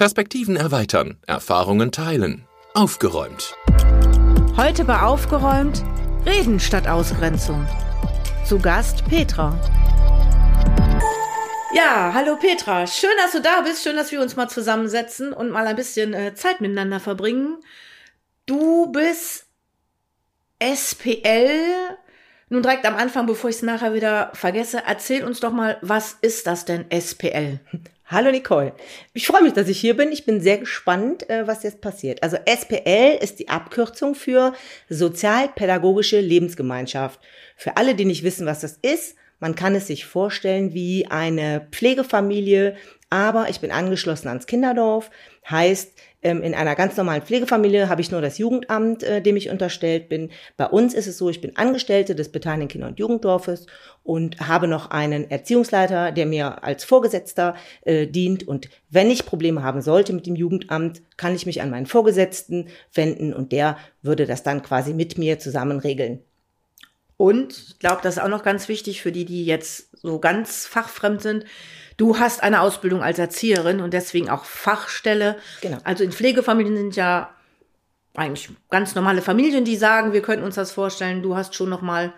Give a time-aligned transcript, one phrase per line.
[0.00, 2.46] Perspektiven erweitern, Erfahrungen teilen.
[2.72, 3.54] Aufgeräumt.
[4.56, 5.84] Heute bei Aufgeräumt
[6.24, 7.68] Reden statt Ausgrenzung.
[8.46, 9.60] Zu Gast Petra.
[11.74, 12.86] Ja, hallo Petra.
[12.86, 13.82] Schön, dass du da bist.
[13.82, 17.58] Schön, dass wir uns mal zusammensetzen und mal ein bisschen äh, Zeit miteinander verbringen.
[18.46, 19.48] Du bist
[20.60, 21.98] SPL.
[22.52, 26.16] Nun direkt am Anfang, bevor ich es nachher wieder vergesse, erzähl uns doch mal, was
[26.20, 27.60] ist das denn SPL?
[28.06, 28.72] Hallo Nicole.
[29.12, 30.10] Ich freue mich, dass ich hier bin.
[30.10, 32.24] Ich bin sehr gespannt, äh, was jetzt passiert.
[32.24, 34.52] Also SPL ist die Abkürzung für
[34.88, 37.20] Sozialpädagogische Lebensgemeinschaft.
[37.56, 41.68] Für alle, die nicht wissen, was das ist, man kann es sich vorstellen wie eine
[41.70, 42.74] Pflegefamilie,
[43.10, 45.10] aber ich bin angeschlossen ans Kinderdorf.
[45.48, 50.10] Heißt, in einer ganz normalen Pflegefamilie habe ich nur das Jugendamt, äh, dem ich unterstellt
[50.10, 50.30] bin.
[50.58, 53.66] Bei uns ist es so, ich bin Angestellte des Beteiligten Kinder- und Jugenddorfes
[54.02, 58.46] und habe noch einen Erziehungsleiter, der mir als Vorgesetzter äh, dient.
[58.46, 62.68] Und wenn ich Probleme haben sollte mit dem Jugendamt, kann ich mich an meinen Vorgesetzten
[62.92, 66.20] wenden und der würde das dann quasi mit mir zusammen regeln.
[67.16, 70.66] Und ich glaube, das ist auch noch ganz wichtig für die, die jetzt so ganz
[70.66, 71.44] fachfremd sind.
[72.00, 75.36] Du hast eine Ausbildung als Erzieherin und deswegen auch Fachstelle.
[75.60, 75.76] Genau.
[75.84, 77.28] Also in Pflegefamilien sind ja
[78.14, 81.22] eigentlich ganz normale Familien, die sagen, wir könnten uns das vorstellen.
[81.22, 82.14] Du hast schon noch mal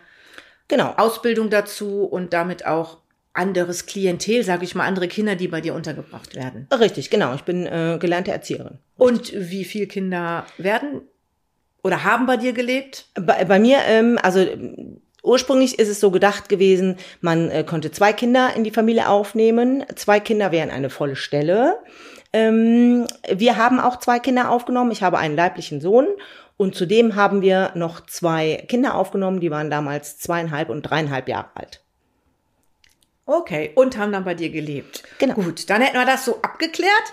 [0.69, 2.99] genau Ausbildung dazu und damit auch
[3.33, 6.69] anderes Klientel, sage ich mal, andere Kinder, die bei dir untergebracht werden.
[6.71, 7.35] Richtig, genau.
[7.35, 8.79] Ich bin äh, gelernte Erzieherin.
[8.97, 11.01] Und wie viele Kinder werden
[11.83, 13.07] oder haben bei dir gelebt?
[13.15, 14.47] Bei, bei mir, ähm, also
[15.23, 19.85] Ursprünglich ist es so gedacht gewesen, man äh, konnte zwei Kinder in die Familie aufnehmen.
[19.95, 21.79] Zwei Kinder wären eine volle Stelle.
[22.33, 24.91] Ähm, wir haben auch zwei Kinder aufgenommen.
[24.91, 26.09] Ich habe einen leiblichen Sohn
[26.57, 31.49] und zudem haben wir noch zwei Kinder aufgenommen, die waren damals zweieinhalb und dreieinhalb Jahre
[31.55, 31.83] alt.
[33.27, 35.03] Okay, und haben dann bei dir gelebt.
[35.19, 35.35] Genau.
[35.35, 37.13] Gut, dann hätten wir das so abgeklärt.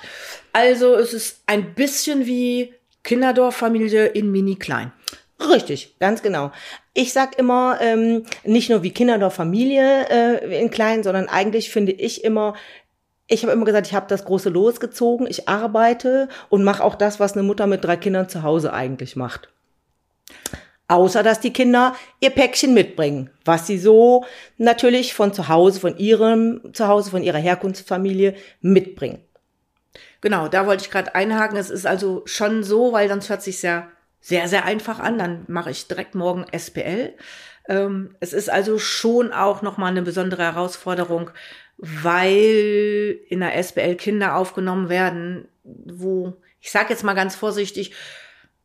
[0.54, 4.92] Also es ist ein bisschen wie Kinderdorffamilie in mini-klein.
[5.40, 6.52] Richtig, ganz genau.
[6.94, 12.24] Ich sag immer, ähm, nicht nur wie Kinderdorffamilie äh, in klein, sondern eigentlich finde ich
[12.26, 12.56] immer,
[13.28, 17.20] ich habe immer gesagt, ich habe das große losgezogen, ich arbeite und mache auch das,
[17.20, 19.50] was eine Mutter mit drei Kindern zu Hause eigentlich macht.
[20.90, 24.26] Außer dass die Kinder ihr Päckchen mitbringen, was sie so
[24.58, 29.24] natürlich von zu Hause, von ihrem Zuhause, von ihrer Herkunftsfamilie mitbringen.
[30.22, 31.58] Genau, da wollte ich gerade einhaken.
[31.58, 33.88] Es ist also schon so, weil sonst hört sich ja
[34.22, 35.18] sehr, sehr einfach an.
[35.18, 37.14] Dann mache ich direkt morgen SPL.
[37.68, 41.32] Ähm, es ist also schon auch nochmal eine besondere Herausforderung,
[41.78, 47.94] weil in der SPL Kinder aufgenommen werden, wo, ich sage jetzt mal ganz vorsichtig,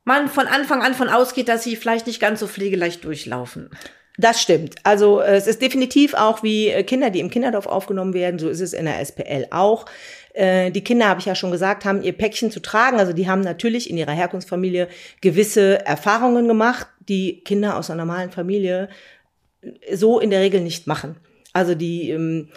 [0.04, 3.70] man von Anfang an von ausgeht, dass sie vielleicht nicht ganz so pflegeleicht durchlaufen.
[4.16, 4.76] Das stimmt.
[4.84, 8.60] Also es ist definitiv auch wie äh, Kinder, die im Kinderdorf aufgenommen werden, so ist
[8.60, 9.87] es in der SPL auch.
[10.34, 12.99] Äh, die Kinder, habe ich ja schon gesagt, haben ihr Päckchen zu tragen.
[12.99, 14.89] Also die haben natürlich in ihrer Herkunftsfamilie
[15.21, 18.89] gewisse Erfahrungen gemacht, die Kinder aus einer normalen Familie
[19.93, 21.17] so in der Regel nicht machen.
[21.53, 22.49] Also die ähm,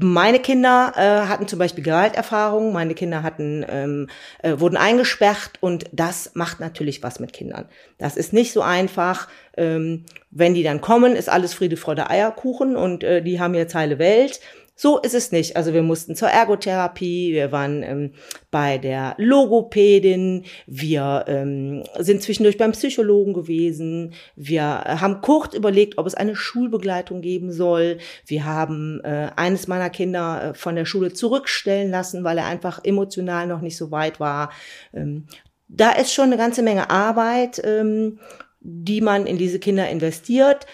[0.00, 4.08] meine Kinder äh, hatten zum Beispiel Gewalterfahrungen, meine Kinder hatten, ähm,
[4.42, 7.68] äh, wurden eingesperrt und das macht natürlich was mit Kindern.
[7.98, 9.28] Das ist nicht so einfach.
[9.54, 13.74] Ähm, wenn die dann kommen, ist alles Friede, Freude, Eierkuchen und äh, die haben jetzt
[13.74, 14.40] heile Welt.
[14.82, 15.56] So ist es nicht.
[15.56, 18.14] Also wir mussten zur Ergotherapie, wir waren ähm,
[18.50, 26.08] bei der Logopädin, wir ähm, sind zwischendurch beim Psychologen gewesen, wir haben kurz überlegt, ob
[26.08, 27.98] es eine Schulbegleitung geben soll.
[28.26, 32.80] Wir haben äh, eines meiner Kinder äh, von der Schule zurückstellen lassen, weil er einfach
[32.82, 34.50] emotional noch nicht so weit war.
[34.92, 35.28] Ähm,
[35.68, 38.18] da ist schon eine ganze Menge Arbeit, ähm,
[38.58, 40.66] die man in diese Kinder investiert.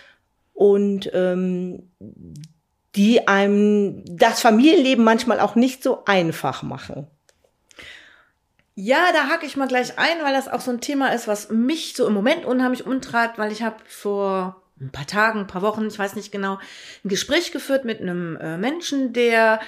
[0.54, 1.91] Und ähm,
[2.98, 7.06] die einem das Familienleben manchmal auch nicht so einfach machen.
[8.75, 11.50] Ja, da hake ich mal gleich ein, weil das auch so ein Thema ist, was
[11.50, 15.62] mich so im Moment unheimlich umtreibt, weil ich habe vor ein paar Tagen, ein paar
[15.62, 16.59] Wochen, ich weiß nicht genau,
[17.04, 19.60] ein Gespräch geführt mit einem äh, Menschen, der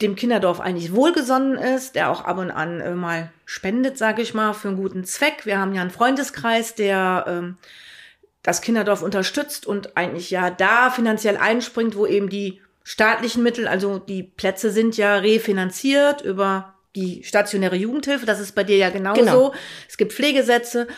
[0.00, 4.34] dem Kinderdorf eigentlich wohlgesonnen ist, der auch ab und an äh, mal spendet, sage ich
[4.34, 5.44] mal, für einen guten Zweck.
[5.44, 7.56] Wir haben ja einen Freundeskreis, der ähm,
[8.42, 13.98] das Kinderdorf unterstützt und eigentlich ja da finanziell einspringt, wo eben die staatlichen Mittel, also
[13.98, 18.26] die Plätze sind ja refinanziert über die stationäre Jugendhilfe.
[18.26, 19.20] Das ist bei dir ja genauso.
[19.20, 19.54] Genau.
[19.88, 20.88] Es gibt Pflegesätze,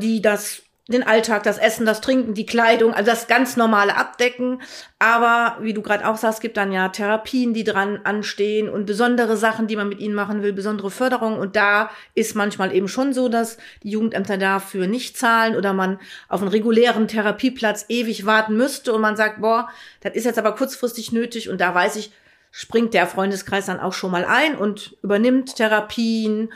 [0.00, 4.60] die das den Alltag, das Essen, das Trinken, die Kleidung, also das ganz normale Abdecken.
[4.98, 9.38] Aber wie du gerade auch sagst, gibt dann ja Therapien, die dran anstehen und besondere
[9.38, 11.38] Sachen, die man mit ihnen machen will, besondere Förderung.
[11.38, 15.98] Und da ist manchmal eben schon so, dass die Jugendämter dafür nicht zahlen oder man
[16.28, 19.70] auf einen regulären Therapieplatz ewig warten müsste und man sagt, boah,
[20.02, 22.12] das ist jetzt aber kurzfristig nötig und da weiß ich,
[22.50, 26.52] springt der Freundeskreis dann auch schon mal ein und übernimmt Therapien,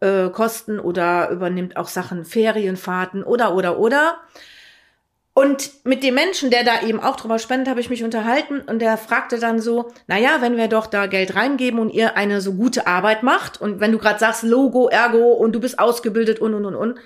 [0.00, 4.18] äh, Kosten oder übernimmt auch Sachen Ferienfahrten oder oder oder.
[5.34, 8.80] Und mit dem Menschen, der da eben auch drüber spendet, habe ich mich unterhalten und
[8.80, 12.54] der fragte dann so, naja, wenn wir doch da Geld reingeben und ihr eine so
[12.54, 16.54] gute Arbeit macht und wenn du gerade sagst Logo, Ergo und du bist ausgebildet und
[16.54, 16.98] und und und,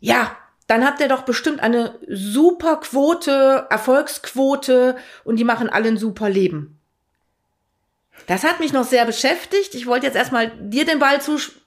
[0.00, 0.34] ja,
[0.66, 6.30] dann habt ihr doch bestimmt eine super Quote, Erfolgsquote und die machen alle ein super
[6.30, 6.80] Leben.
[8.26, 9.74] Das hat mich noch sehr beschäftigt.
[9.74, 11.63] Ich wollte jetzt erstmal dir den Ball zuspielen.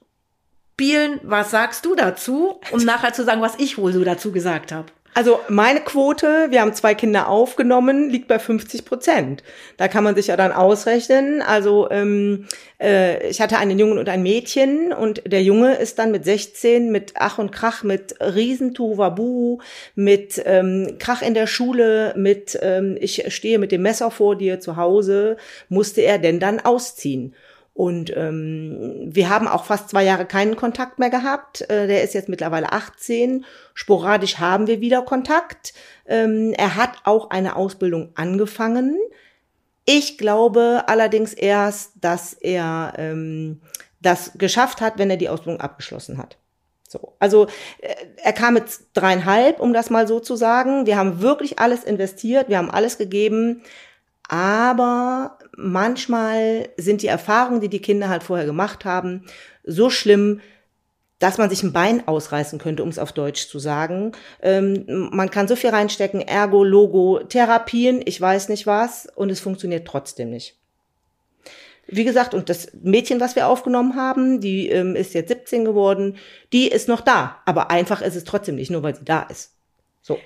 [1.24, 2.60] Was sagst du dazu?
[2.72, 4.88] Um nachher zu sagen, was ich wohl so dazu gesagt habe.
[5.18, 9.42] Also meine Quote, wir haben zwei Kinder aufgenommen, liegt bei 50 Prozent.
[9.76, 11.42] Da kann man sich ja dann ausrechnen.
[11.42, 12.46] Also ähm,
[12.80, 16.92] äh, ich hatte einen Jungen und ein Mädchen und der Junge ist dann mit 16
[16.92, 19.58] mit Ach und Krach, mit Riesentuwabu,
[19.96, 24.60] mit ähm, Krach in der Schule, mit ähm, ich stehe mit dem Messer vor dir
[24.60, 25.38] zu Hause,
[25.68, 27.34] musste er denn dann ausziehen.
[27.78, 31.62] Und ähm, wir haben auch fast zwei Jahre keinen Kontakt mehr gehabt.
[31.70, 33.46] Äh, der ist jetzt mittlerweile 18.
[33.76, 35.76] Sporadisch haben wir wieder Kontakt.
[36.08, 38.98] Ähm, er hat auch eine Ausbildung angefangen.
[39.86, 43.62] Ich glaube allerdings erst, dass er ähm,
[44.02, 46.40] das geschafft hat, wenn er die Ausbildung abgeschlossen hat.
[46.90, 47.46] So, also
[47.78, 48.66] äh, er kam mit
[48.96, 50.88] dreieinhalb, um das mal so zu sagen.
[50.88, 53.62] Wir haben wirklich alles investiert, wir haben alles gegeben.
[54.28, 59.26] Aber manchmal sind die Erfahrungen, die die Kinder halt vorher gemacht haben,
[59.66, 60.40] so schlimm,
[61.20, 64.12] dass man sich ein Bein ausreißen könnte, um es auf Deutsch zu sagen.
[64.42, 69.40] Ähm, man kann so viel reinstecken, Ergo, Logo, Therapien, ich weiß nicht was, und es
[69.40, 70.56] funktioniert trotzdem nicht.
[71.88, 76.18] Wie gesagt, und das Mädchen, was wir aufgenommen haben, die ähm, ist jetzt 17 geworden,
[76.54, 77.38] die ist noch da.
[77.46, 79.54] Aber einfach ist es trotzdem nicht, nur weil sie da ist.
[80.02, 80.20] So.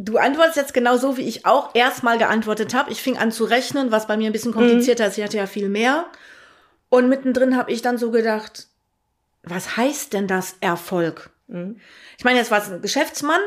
[0.00, 2.92] Du antwortest jetzt genau so, wie ich auch erstmal geantwortet habe.
[2.92, 5.10] Ich fing an zu rechnen, was bei mir ein bisschen komplizierter mhm.
[5.10, 5.18] ist.
[5.18, 6.06] Ich hatte ja viel mehr.
[6.88, 8.68] Und mittendrin habe ich dann so gedacht,
[9.42, 11.30] was heißt denn das Erfolg?
[11.48, 11.80] Mhm.
[12.16, 13.40] Ich meine, jetzt war es ein Geschäftsmann.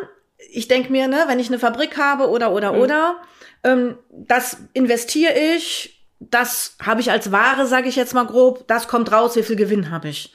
[0.52, 2.80] Ich denke mir, ne, wenn ich eine Fabrik habe oder oder mhm.
[2.82, 3.16] oder,
[3.64, 8.90] ähm, das investiere ich, das habe ich als Ware, sage ich jetzt mal grob, das
[8.90, 10.34] kommt raus, wie viel Gewinn habe ich.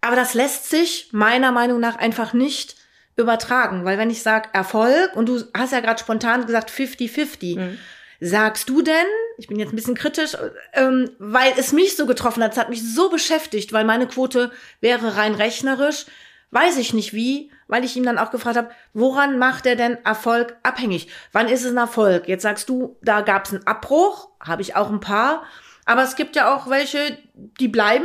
[0.00, 2.76] Aber das lässt sich meiner Meinung nach einfach nicht
[3.16, 7.78] übertragen, weil wenn ich sage Erfolg und du hast ja gerade spontan gesagt 50-50, mhm.
[8.20, 9.06] sagst du denn,
[9.38, 10.36] ich bin jetzt ein bisschen kritisch,
[10.72, 14.50] ähm, weil es mich so getroffen hat, es hat mich so beschäftigt, weil meine Quote
[14.80, 16.06] wäre rein rechnerisch,
[16.52, 19.98] weiß ich nicht wie, weil ich ihm dann auch gefragt habe, woran macht er denn
[20.04, 21.08] Erfolg abhängig?
[21.32, 22.28] Wann ist es ein Erfolg?
[22.28, 25.44] Jetzt sagst du, da gab es einen Abbruch, habe ich auch ein paar,
[25.84, 28.04] aber es gibt ja auch welche, die bleiben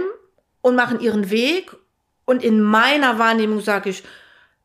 [0.62, 1.75] und machen ihren Weg
[2.25, 4.03] und in meiner Wahrnehmung sage ich,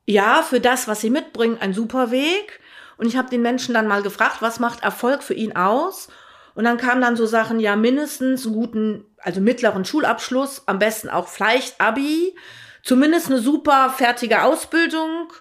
[0.07, 2.61] ja, für das, was sie mitbringen, ein super Weg.
[2.97, 6.09] Und ich habe den Menschen dann mal gefragt, was macht Erfolg für ihn aus?
[6.55, 11.09] Und dann kamen dann so Sachen, ja, mindestens einen guten, also mittleren Schulabschluss, am besten
[11.09, 12.35] auch vielleicht Abi,
[12.83, 15.33] zumindest eine super fertige Ausbildung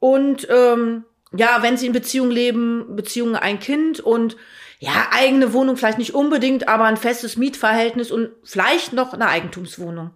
[0.00, 4.36] und ähm, ja, wenn sie in Beziehung leben, Beziehungen ein Kind und
[4.80, 10.12] ja, eigene Wohnung vielleicht nicht unbedingt, aber ein festes Mietverhältnis und vielleicht noch eine Eigentumswohnung.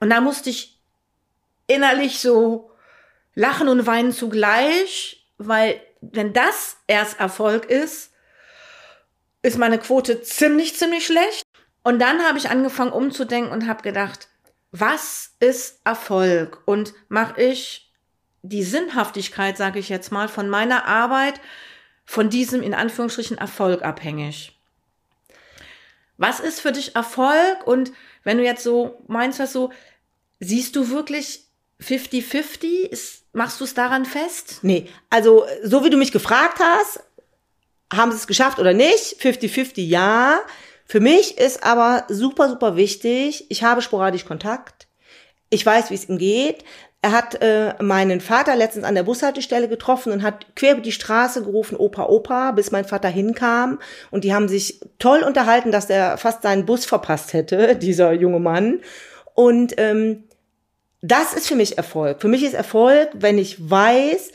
[0.00, 0.78] Und da musste ich
[1.66, 2.71] innerlich so
[3.34, 8.12] lachen und weinen zugleich, weil wenn das erst Erfolg ist,
[9.42, 11.42] ist meine Quote ziemlich, ziemlich schlecht.
[11.84, 14.28] Und dann habe ich angefangen umzudenken und habe gedacht,
[14.70, 16.62] was ist Erfolg?
[16.64, 17.92] Und mache ich
[18.42, 21.40] die Sinnhaftigkeit, sage ich jetzt mal, von meiner Arbeit
[22.04, 24.58] von diesem in Anführungsstrichen Erfolg abhängig?
[26.16, 27.66] Was ist für dich Erfolg?
[27.66, 29.72] Und wenn du jetzt so meinst, was so,
[30.40, 31.46] siehst du wirklich
[31.80, 33.21] 50-50?
[33.32, 34.58] Machst du es daran fest?
[34.62, 37.00] Nee, also so wie du mich gefragt hast,
[37.92, 39.16] haben sie es geschafft oder nicht?
[39.20, 40.40] 50-50 ja.
[40.84, 44.86] Für mich ist aber super, super wichtig, ich habe sporadisch Kontakt.
[45.48, 46.64] Ich weiß, wie es ihm geht.
[47.04, 50.92] Er hat äh, meinen Vater letztens an der Bushaltestelle getroffen und hat quer über die
[50.92, 53.80] Straße gerufen, Opa, Opa, bis mein Vater hinkam.
[54.10, 58.38] Und die haben sich toll unterhalten, dass er fast seinen Bus verpasst hätte, dieser junge
[58.38, 58.80] Mann.
[59.34, 60.24] Und ähm,
[61.02, 62.20] das ist für mich Erfolg.
[62.20, 64.30] Für mich ist Erfolg, wenn ich weiß,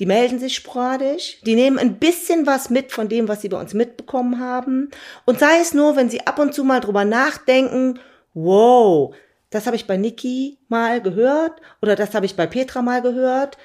[0.00, 3.60] die melden sich sporadisch, die nehmen ein bisschen was mit von dem, was sie bei
[3.60, 4.90] uns mitbekommen haben.
[5.24, 8.00] Und sei es nur, wenn sie ab und zu mal drüber nachdenken,
[8.34, 9.14] wow,
[9.50, 13.56] das habe ich bei Niki mal gehört oder das habe ich bei Petra mal gehört.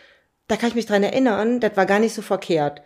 [0.47, 2.81] Da kann ich mich dran erinnern, das war gar nicht so verkehrt.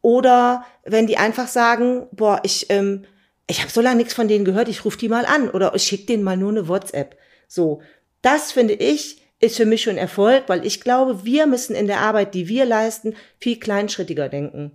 [0.00, 3.04] Oder wenn die einfach sagen, boah, ich, ähm,
[3.46, 5.82] ich habe so lange nichts von denen gehört, ich rufe die mal an oder ich
[5.82, 7.16] schicke denen mal nur eine WhatsApp.
[7.48, 7.82] So,
[8.22, 12.00] das finde ich ist für mich schon Erfolg, weil ich glaube, wir müssen in der
[12.00, 14.72] Arbeit, die wir leisten, viel kleinschrittiger denken.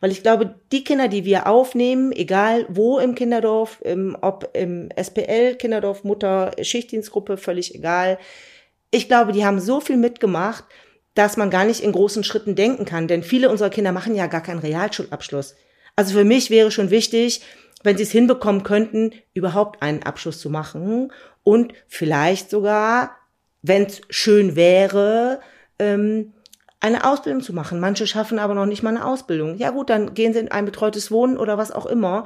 [0.00, 4.90] Weil ich glaube, die Kinder, die wir aufnehmen, egal wo im Kinderdorf, im, ob im
[4.96, 8.18] SPL, Kinderdorf, Mutter, Schichtdienstgruppe, völlig egal.
[8.90, 10.64] Ich glaube, die haben so viel mitgemacht,
[11.14, 13.08] dass man gar nicht in großen Schritten denken kann.
[13.08, 15.56] Denn viele unserer Kinder machen ja gar keinen Realschulabschluss.
[15.94, 17.40] Also für mich wäre schon wichtig,
[17.82, 21.10] wenn sie es hinbekommen könnten, überhaupt einen Abschluss zu machen
[21.46, 23.16] und vielleicht sogar,
[23.62, 25.38] wenn es schön wäre,
[25.78, 26.32] ähm,
[26.80, 27.78] eine Ausbildung zu machen.
[27.78, 29.56] Manche schaffen aber noch nicht mal eine Ausbildung.
[29.56, 32.24] Ja gut, dann gehen sie in ein betreutes Wohnen oder was auch immer.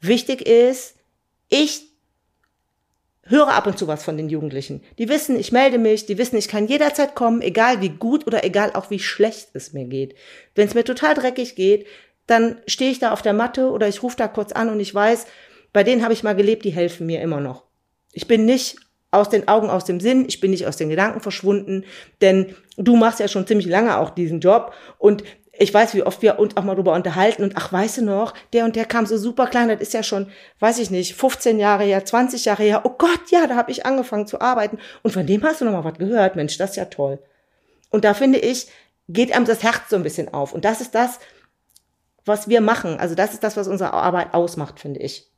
[0.00, 0.96] Wichtig ist,
[1.50, 1.90] ich
[3.24, 4.82] höre ab und zu was von den Jugendlichen.
[4.96, 8.44] Die wissen, ich melde mich, die wissen, ich kann jederzeit kommen, egal wie gut oder
[8.44, 10.14] egal auch wie schlecht es mir geht.
[10.54, 11.86] Wenn es mir total dreckig geht,
[12.26, 14.94] dann stehe ich da auf der Matte oder ich rufe da kurz an und ich
[14.94, 15.26] weiß,
[15.74, 17.64] bei denen habe ich mal gelebt, die helfen mir immer noch.
[18.14, 18.76] Ich bin nicht
[19.10, 21.84] aus den Augen, aus dem Sinn, ich bin nicht aus den Gedanken verschwunden,
[22.20, 25.22] denn du machst ja schon ziemlich lange auch diesen Job und
[25.56, 28.34] ich weiß, wie oft wir uns auch mal drüber unterhalten und ach, weißt du noch,
[28.52, 30.26] der und der kam so super klein, das ist ja schon,
[30.58, 32.80] weiß ich nicht, 15 Jahre her, 20 Jahre her.
[32.84, 35.72] Oh Gott, ja, da habe ich angefangen zu arbeiten und von dem hast du noch
[35.72, 36.34] mal was gehört.
[36.34, 37.20] Mensch, das ist ja toll.
[37.90, 38.66] Und da finde ich,
[39.08, 41.20] geht einem das Herz so ein bisschen auf und das ist das,
[42.24, 42.98] was wir machen.
[42.98, 45.30] Also das ist das, was unsere Arbeit ausmacht, finde ich.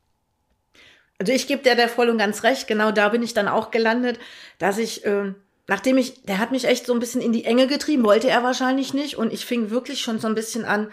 [1.18, 2.66] Also ich gebe der der voll und ganz recht.
[2.66, 4.18] Genau da bin ich dann auch gelandet,
[4.58, 5.32] dass ich, äh,
[5.66, 8.42] nachdem ich, der hat mich echt so ein bisschen in die Enge getrieben, wollte er
[8.42, 9.16] wahrscheinlich nicht.
[9.16, 10.90] Und ich fing wirklich schon so ein bisschen an,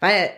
[0.00, 0.30] weil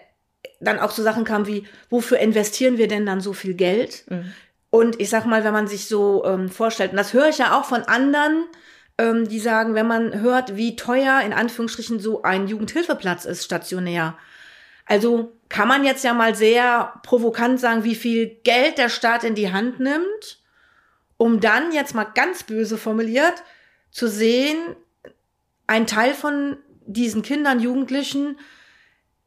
[0.61, 4.05] dann auch so Sachen kamen wie, wofür investieren wir denn dann so viel Geld?
[4.09, 4.33] Mhm.
[4.71, 7.59] Und ich sag mal, wenn man sich so ähm, vorstellt, und das höre ich ja
[7.59, 8.45] auch von anderen,
[8.99, 14.17] ähm, die sagen, wenn man hört, wie teuer in Anführungsstrichen so ein Jugendhilfeplatz ist, stationär,
[14.91, 19.37] also kann man jetzt ja mal sehr provokant sagen, wie viel Geld der Staat in
[19.37, 20.43] die Hand nimmt,
[21.17, 23.45] um dann jetzt mal ganz böse formuliert
[23.93, 24.57] zu sehen,
[25.69, 26.57] ein Teil von
[26.87, 28.37] diesen Kindern, Jugendlichen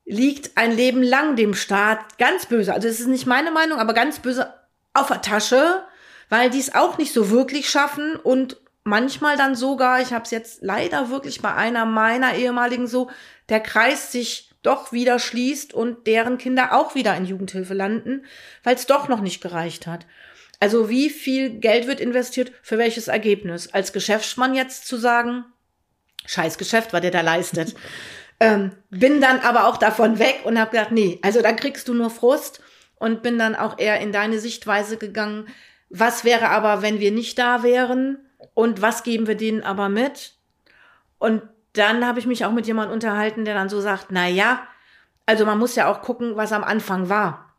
[0.03, 2.74] liegt ein Leben lang dem Staat ganz böse.
[2.74, 4.53] Also es ist nicht meine Meinung, aber ganz böse
[4.93, 5.86] auf der Tasche,
[6.27, 10.32] weil die es auch nicht so wirklich schaffen und manchmal dann sogar, ich habe es
[10.32, 13.10] jetzt leider wirklich bei einer meiner ehemaligen so,
[13.48, 18.25] der Kreis sich doch wieder schließt und deren Kinder auch wieder in Jugendhilfe landen,
[18.63, 20.05] weil es doch noch nicht gereicht hat.
[20.60, 23.74] Also wie viel Geld wird investiert für welches Ergebnis?
[23.74, 25.46] Als Geschäftsmann jetzt zu sagen,
[26.25, 27.75] scheiß Geschäft, was der da leistet.
[28.39, 31.93] ähm, bin dann aber auch davon weg und habe gedacht, nee, also da kriegst du
[31.93, 32.62] nur Frust
[32.96, 35.48] und bin dann auch eher in deine Sichtweise gegangen.
[35.89, 38.17] Was wäre aber, wenn wir nicht da wären?
[38.53, 40.36] Und was geben wir denen aber mit?
[41.17, 41.41] Und
[41.74, 44.68] dann habe ich mich auch mit jemandem unterhalten, der dann so sagt, na ja,
[45.25, 47.53] also man muss ja auch gucken, was am Anfang war.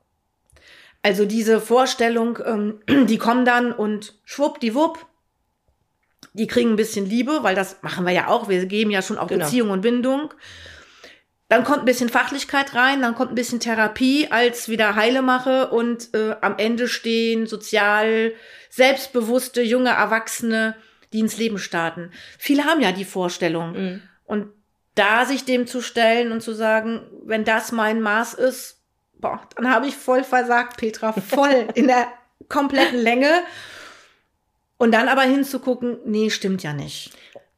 [1.02, 5.04] Also diese Vorstellung, ähm, die kommen dann und schwuppdiwupp,
[6.32, 8.48] die kriegen ein bisschen Liebe, weil das machen wir ja auch.
[8.48, 9.44] Wir geben ja schon auch genau.
[9.44, 10.32] Beziehung und Bindung.
[11.48, 15.68] Dann kommt ein bisschen Fachlichkeit rein, dann kommt ein bisschen Therapie als wieder Heile mache
[15.68, 18.32] und äh, am Ende stehen sozial
[18.70, 20.74] selbstbewusste junge Erwachsene,
[21.14, 22.10] die ins Leben starten.
[22.38, 23.72] Viele haben ja die Vorstellung.
[23.72, 24.02] Mhm.
[24.26, 24.48] Und
[24.96, 28.80] da sich dem zu stellen und zu sagen, wenn das mein Maß ist,
[29.14, 32.08] boah, dann habe ich voll versagt, Petra, voll in der
[32.48, 33.30] kompletten Länge.
[34.76, 37.12] Und dann aber hinzugucken, nee, stimmt ja nicht.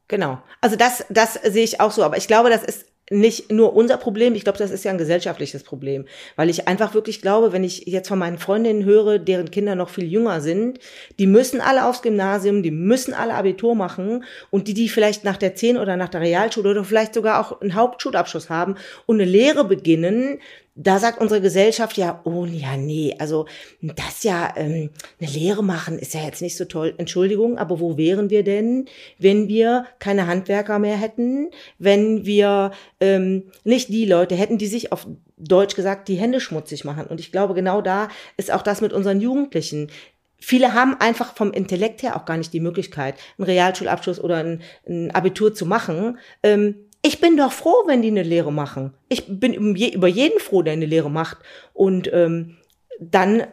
[0.07, 0.41] Genau.
[0.61, 2.05] Also das, das sehe ich auch so.
[2.05, 4.99] Aber ich glaube, das ist nicht nur unser Problem, ich glaube, das ist ja ein
[4.99, 9.51] gesellschaftliches Problem, weil ich einfach wirklich glaube, wenn ich jetzt von meinen Freundinnen höre, deren
[9.51, 10.81] Kinder noch viel jünger sind,
[11.19, 14.25] die müssen alle aufs Gymnasium, die müssen alle Abitur machen.
[14.51, 17.61] Und die, die vielleicht nach der 10 oder nach der Realschule oder vielleicht sogar auch
[17.61, 20.41] einen Hauptschulabschluss haben und eine Lehre beginnen,
[20.79, 23.47] da sagt unsere Gesellschaft ja, oh ja, nee, also
[23.81, 26.95] das ja, ähm, eine Lehre machen ist ja jetzt nicht so toll.
[26.99, 28.87] Entschuldigung, aber wo wären wir denn,
[29.19, 34.93] wenn wir keine Handwerker mehr hätten, wenn wir ähm, nicht die Leute hätten, die sich
[34.93, 35.07] auf
[35.39, 37.07] Deutsch gesagt die Hände schmutzig machen.
[37.07, 39.91] Und ich glaube, genau da ist auch das mit unseren Jugendlichen.
[40.39, 44.63] Viele haben einfach vom Intellekt her auch gar nicht die Möglichkeit, einen Realschulabschluss oder ein,
[44.87, 46.19] ein Abitur zu machen.
[46.43, 48.93] Ähm, ich bin doch froh, wenn die eine Lehre machen.
[49.09, 51.39] Ich bin über jeden froh, der eine Lehre macht
[51.73, 52.57] und ähm,
[52.99, 53.47] dann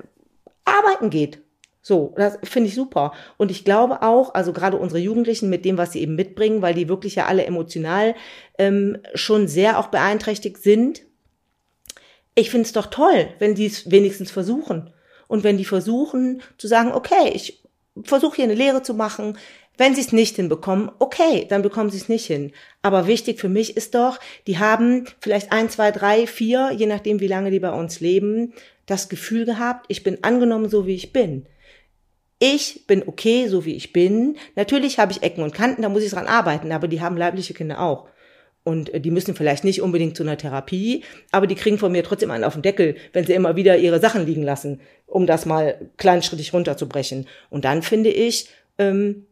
[0.65, 1.39] arbeiten geht.
[1.83, 3.13] So, das finde ich super.
[3.37, 6.73] Und ich glaube auch, also gerade unsere Jugendlichen mit dem, was sie eben mitbringen, weil
[6.73, 8.15] die wirklich ja alle emotional
[8.57, 11.03] ähm, schon sehr auch beeinträchtigt sind.
[12.33, 14.91] Ich finde es doch toll, wenn die es wenigstens versuchen.
[15.27, 17.63] Und wenn die versuchen zu sagen, okay, ich
[18.01, 19.37] versuche hier eine Lehre zu machen,
[19.77, 22.51] wenn sie es nicht hinbekommen, okay, dann bekommen sie es nicht hin.
[22.81, 27.19] Aber wichtig für mich ist doch, die haben vielleicht ein, zwei, drei, vier, je nachdem,
[27.19, 28.53] wie lange die bei uns leben,
[28.85, 31.47] das Gefühl gehabt, ich bin angenommen, so wie ich bin.
[32.39, 34.35] Ich bin okay, so wie ich bin.
[34.55, 37.53] Natürlich habe ich Ecken und Kanten, da muss ich dran arbeiten, aber die haben leibliche
[37.53, 38.09] Kinder auch.
[38.63, 42.03] Und äh, die müssen vielleicht nicht unbedingt zu einer Therapie, aber die kriegen von mir
[42.03, 45.45] trotzdem einen auf den Deckel, wenn sie immer wieder ihre Sachen liegen lassen, um das
[45.45, 47.27] mal kleinschrittig runterzubrechen.
[47.49, 49.25] Und dann finde ich, ähm,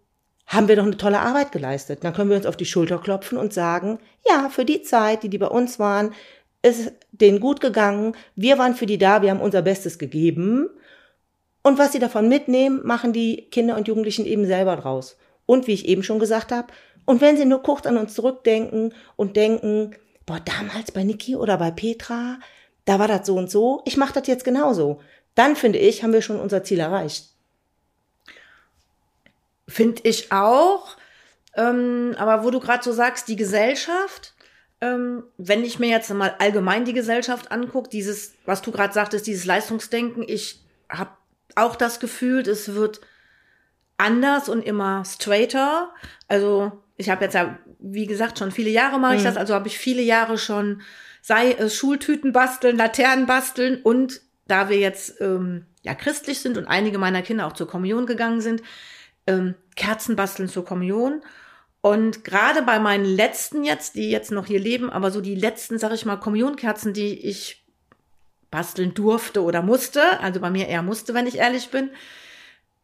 [0.51, 2.03] haben wir doch eine tolle Arbeit geleistet.
[2.03, 5.29] Dann können wir uns auf die Schulter klopfen und sagen, ja, für die Zeit, die
[5.29, 6.13] die bei uns waren,
[6.62, 8.15] ist denen gut gegangen.
[8.36, 10.70] Wir waren für die da, wir haben unser Bestes gegeben.
[11.63, 15.17] Und was sie davon mitnehmen, machen die Kinder und Jugendlichen eben selber draus.
[15.46, 16.67] Und wie ich eben schon gesagt habe,
[17.05, 21.58] und wenn sie nur kurz an uns zurückdenken und denken, boah, damals bei Niki oder
[21.58, 22.39] bei Petra,
[22.86, 25.00] da war das so und so, ich mache das jetzt genauso.
[25.34, 27.30] Dann finde ich, haben wir schon unser Ziel erreicht.
[29.72, 30.98] Finde ich auch.
[31.56, 34.34] Ähm, aber wo du gerade so sagst, die Gesellschaft,
[34.80, 39.28] ähm, wenn ich mir jetzt mal allgemein die Gesellschaft angucke, dieses, was du gerade sagtest,
[39.28, 41.12] dieses Leistungsdenken, ich habe
[41.56, 43.01] auch das Gefühl, es wird
[43.98, 45.94] anders und immer straighter.
[46.28, 49.25] Also ich habe jetzt ja, wie gesagt, schon viele Jahre mache ich mhm.
[49.25, 50.82] das, also habe ich viele Jahre schon,
[51.22, 56.66] sei es Schultüten basteln, Laternen basteln und da wir jetzt ähm, ja christlich sind und
[56.66, 58.63] einige meiner Kinder auch zur Kommunion gegangen sind,
[59.28, 61.22] ähm, Kerzen basteln zur Kommunion.
[61.82, 65.80] Und gerade bei meinen letzten jetzt, die jetzt noch hier leben, aber so die letzten,
[65.80, 67.66] sag ich mal, Kommunionkerzen, die ich
[68.51, 71.90] basteln durfte oder musste, also bei mir eher musste, wenn ich ehrlich bin,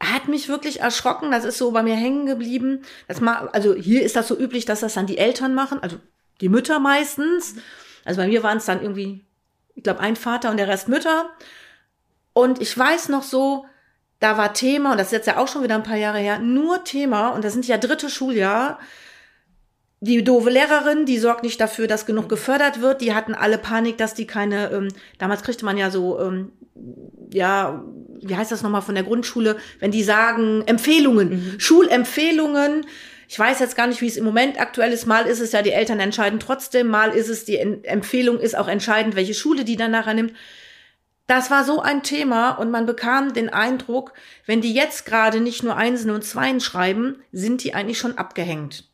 [0.01, 1.31] hat mich wirklich erschrocken.
[1.31, 2.81] Das ist so bei mir hängen geblieben.
[3.07, 5.97] Das mal, also hier ist das so üblich, dass das dann die Eltern machen, also
[6.41, 7.55] die Mütter meistens.
[8.05, 9.25] Also bei mir waren es dann irgendwie,
[9.75, 11.29] ich glaube, ein Vater und der Rest Mütter.
[12.33, 13.65] Und ich weiß noch so,
[14.19, 16.39] da war Thema, und das ist jetzt ja auch schon wieder ein paar Jahre her,
[16.39, 18.79] nur Thema, und das sind ja dritte Schuljahr.
[19.99, 23.01] Die doofe Lehrerin, die sorgt nicht dafür, dass genug gefördert wird.
[23.01, 26.51] Die hatten alle Panik, dass die keine, ähm, damals kriegte man ja so, ähm,
[27.33, 27.83] ja,
[28.21, 31.59] wie heißt das nochmal von der Grundschule, wenn die sagen Empfehlungen, mhm.
[31.59, 32.85] Schulempfehlungen.
[33.27, 35.07] Ich weiß jetzt gar nicht, wie es im Moment aktuell ist.
[35.07, 38.67] Mal ist es ja, die Eltern entscheiden trotzdem, mal ist es, die Empfehlung ist auch
[38.67, 40.33] entscheidend, welche Schule die dann nachher nimmt.
[41.27, 44.13] Das war so ein Thema und man bekam den Eindruck,
[44.45, 48.85] wenn die jetzt gerade nicht nur Einsen und Zweien schreiben, sind die eigentlich schon abgehängt.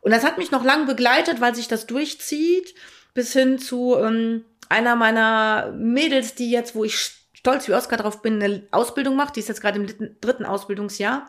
[0.00, 2.74] Und das hat mich noch lang begleitet, weil sich das durchzieht,
[3.14, 6.96] bis hin zu ähm, einer meiner Mädels, die jetzt, wo ich
[7.32, 9.34] stolz wie Oskar drauf bin, eine Ausbildung macht.
[9.34, 11.28] Die ist jetzt gerade im dritten Ausbildungsjahr.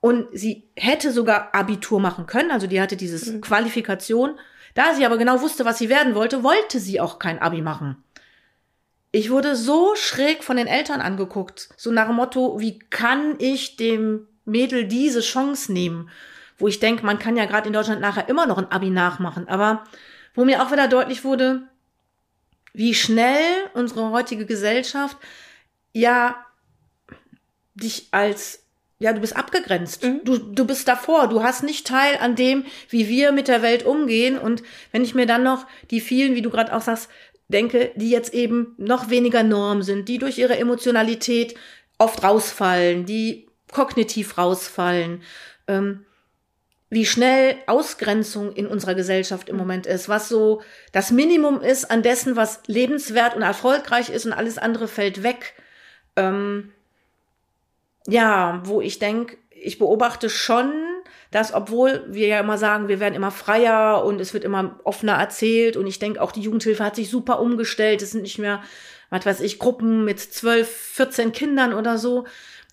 [0.00, 2.50] Und sie hätte sogar Abitur machen können.
[2.50, 3.40] Also die hatte dieses mhm.
[3.40, 4.38] Qualifikation.
[4.74, 8.02] Da sie aber genau wusste, was sie werden wollte, wollte sie auch kein Abi machen.
[9.12, 11.68] Ich wurde so schräg von den Eltern angeguckt.
[11.76, 16.10] So nach dem Motto, wie kann ich dem Mädel diese Chance nehmen?
[16.58, 19.48] Wo ich denke, man kann ja gerade in Deutschland nachher immer noch ein Abi nachmachen.
[19.48, 19.84] Aber
[20.34, 21.62] wo mir auch wieder deutlich wurde,
[22.72, 23.44] wie schnell
[23.74, 25.18] unsere heutige Gesellschaft
[25.92, 26.46] ja
[27.74, 28.62] dich als
[29.02, 30.04] ja, du bist abgegrenzt.
[30.04, 30.20] Mhm.
[30.22, 31.28] Du, du bist davor.
[31.28, 34.38] Du hast nicht Teil an dem, wie wir mit der Welt umgehen.
[34.38, 37.10] Und wenn ich mir dann noch die vielen, wie du gerade auch sagst,
[37.48, 41.54] denke, die jetzt eben noch weniger Norm sind, die durch ihre Emotionalität
[41.98, 45.22] oft rausfallen, die kognitiv rausfallen,
[45.68, 46.04] ähm,
[46.90, 50.60] wie schnell Ausgrenzung in unserer Gesellschaft im Moment ist, was so
[50.92, 55.54] das Minimum ist an dessen, was lebenswert und erfolgreich ist und alles andere fällt weg.
[56.16, 56.70] Ähm,
[58.06, 60.72] ja, wo ich denke, ich beobachte schon,
[61.32, 65.14] dass obwohl wir ja immer sagen, wir werden immer freier und es wird immer offener
[65.14, 68.62] erzählt und ich denke auch die Jugendhilfe hat sich super umgestellt, es sind nicht mehr,
[69.10, 72.26] was weiß ich, Gruppen mit zwölf, 14 Kindern oder so.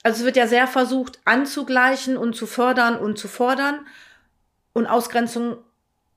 [0.04, 3.88] Also es wird ja sehr versucht anzugleichen und zu fördern und zu fordern
[4.74, 5.58] und Ausgrenzung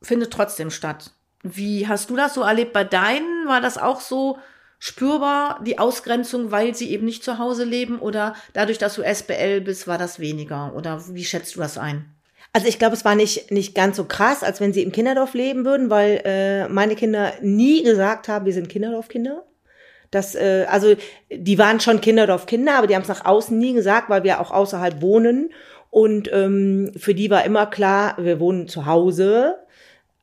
[0.02, 1.12] findet trotzdem statt.
[1.44, 3.46] Wie hast du das so erlebt bei deinen?
[3.46, 4.38] War das auch so
[4.80, 8.00] spürbar, die Ausgrenzung, weil sie eben nicht zu Hause leben?
[8.00, 10.74] Oder dadurch, dass du SBL bist, war das weniger?
[10.74, 12.12] Oder wie schätzt du das ein?
[12.52, 15.32] Also ich glaube, es war nicht, nicht ganz so krass, als wenn sie im Kinderdorf
[15.32, 19.42] leben würden, weil äh, meine Kinder nie gesagt haben, wir sind Kinderdorfkinder.
[20.10, 20.94] Das, äh, also
[21.30, 24.50] die waren schon Kinderdorfkinder, aber die haben es nach außen nie gesagt, weil wir auch
[24.50, 25.50] außerhalb wohnen
[25.92, 29.58] und ähm, für die war immer klar, wir wohnen zu Hause.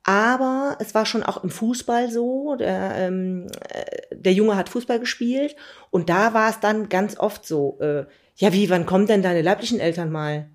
[0.03, 2.55] Aber es war schon auch im Fußball so.
[2.55, 5.55] Der, ähm, äh, der Junge hat Fußball gespielt
[5.91, 8.05] und da war es dann ganz oft so, äh,
[8.37, 10.49] ja, wie, wann kommen denn deine leiblichen Eltern mal?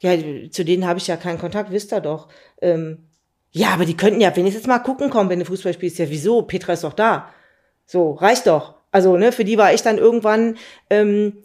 [0.00, 0.12] Ja,
[0.50, 2.28] zu denen habe ich ja keinen Kontakt, wisst ihr doch.
[2.60, 3.08] Ähm,
[3.50, 5.98] ja, aber die könnten ja wenigstens mal gucken kommen, wenn du Fußball spielst.
[5.98, 6.42] Ja, wieso?
[6.42, 7.30] Petra ist doch da.
[7.86, 8.74] So, reicht doch.
[8.92, 10.56] Also, ne, für die war ich dann irgendwann
[10.90, 11.44] ähm,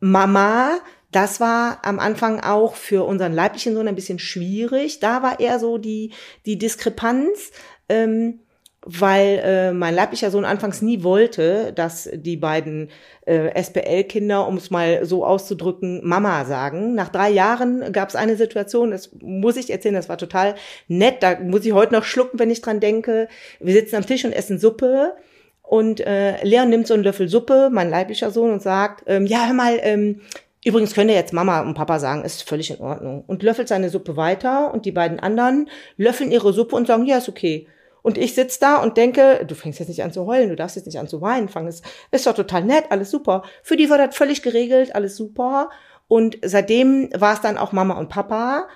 [0.00, 0.78] Mama,
[1.10, 5.00] das war am Anfang auch für unseren leiblichen Sohn ein bisschen schwierig.
[5.00, 6.12] Da war eher so die,
[6.44, 7.50] die Diskrepanz,
[7.88, 8.40] ähm,
[8.90, 12.88] weil äh, mein leiblicher Sohn anfangs nie wollte, dass die beiden
[13.26, 16.94] äh, SPL-Kinder, um es mal so auszudrücken, Mama sagen.
[16.94, 20.54] Nach drei Jahren gab es eine Situation, das muss ich erzählen, das war total
[20.88, 23.28] nett, da muss ich heute noch schlucken, wenn ich dran denke.
[23.60, 25.12] Wir sitzen am Tisch und essen Suppe
[25.60, 29.44] und äh, Leon nimmt so einen Löffel Suppe, mein leiblicher Sohn, und sagt, ähm, ja,
[29.44, 30.22] hör mal, ähm,
[30.64, 33.22] übrigens könnt ihr jetzt Mama und Papa sagen, ist völlig in Ordnung.
[33.26, 37.18] Und löffelt seine Suppe weiter und die beiden anderen löffeln ihre Suppe und sagen, ja,
[37.18, 37.66] ist okay.
[38.02, 40.76] Und ich sitz da und denke, du fängst jetzt nicht an zu heulen, du darfst
[40.76, 43.42] jetzt nicht an zu weinen, fang es, ist doch total nett, alles super.
[43.62, 45.70] Für die war das völlig geregelt, alles super.
[46.06, 48.68] Und seitdem war es dann auch Mama und Papa.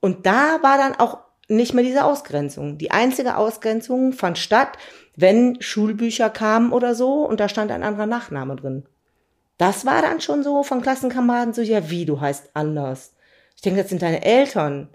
[0.00, 2.78] Und da war dann auch nicht mehr diese Ausgrenzung.
[2.78, 4.78] Die einzige Ausgrenzung fand statt,
[5.16, 8.84] wenn Schulbücher kamen oder so und da stand ein anderer Nachname drin.
[9.56, 13.14] Das war dann schon so von Klassenkameraden so, ja, wie, du heißt anders.
[13.56, 14.88] Ich denke, das sind deine Eltern.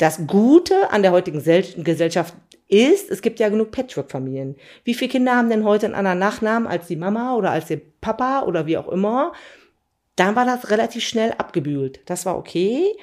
[0.00, 2.34] Das Gute an der heutigen Gesellschaft
[2.68, 4.56] ist, es gibt ja genug Patchwork-Familien.
[4.82, 7.82] Wie viele Kinder haben denn heute einen anderen Nachnamen als die Mama oder als der
[8.00, 9.34] Papa oder wie auch immer?
[10.16, 12.00] Dann war das relativ schnell abgebügelt.
[12.06, 12.96] Das war okay.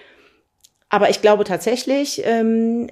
[0.90, 2.90] Aber ich glaube tatsächlich, ähm,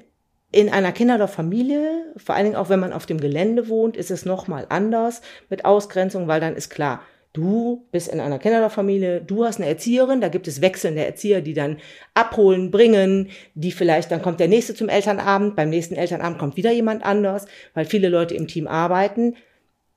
[0.52, 4.24] in einer Kinderdorffamilie, vor allen Dingen auch wenn man auf dem Gelände wohnt, ist es
[4.24, 7.02] nochmal anders mit Ausgrenzung, weil dann ist klar,
[7.36, 11.54] Du bist in einer Kinderdorffamilie, du hast eine Erzieherin, da gibt es wechselnde Erzieher, die
[11.54, 11.80] dann
[12.13, 16.71] abholen, bringen, die vielleicht, dann kommt der nächste zum Elternabend, beim nächsten Elternabend kommt wieder
[16.71, 19.36] jemand anders, weil viele Leute im Team arbeiten.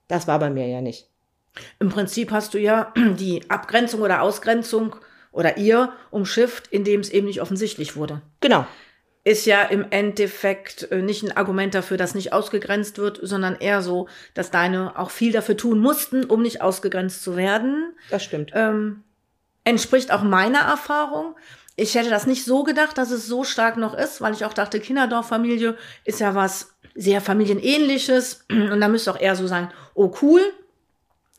[0.09, 1.07] Das war bei mir ja nicht.
[1.79, 4.97] Im Prinzip hast du ja die Abgrenzung oder Ausgrenzung
[5.31, 8.21] oder ihr umschifft, indem es eben nicht offensichtlich wurde.
[8.41, 8.67] Genau
[9.25, 13.83] ist ja im Endeffekt äh, nicht ein Argument dafür, dass nicht ausgegrenzt wird, sondern eher
[13.83, 17.93] so, dass deine auch viel dafür tun mussten, um nicht ausgegrenzt zu werden.
[18.11, 18.53] Das stimmt.
[18.55, 19.03] Ähm,
[19.65, 21.37] entspricht auch meiner Erfahrung.
[21.77, 24.55] Ich hätte das nicht so gedacht, dass es so stark noch ist, weil ich auch
[24.55, 30.13] dachte, Kinderdorffamilie ist ja was sehr familienähnliches und da müsste auch eher so sagen, oh
[30.23, 30.41] cool.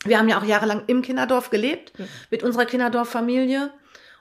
[0.04, 2.06] Wir haben ja auch jahrelang im Kinderdorf gelebt ja.
[2.30, 3.70] mit unserer Kinderdorffamilie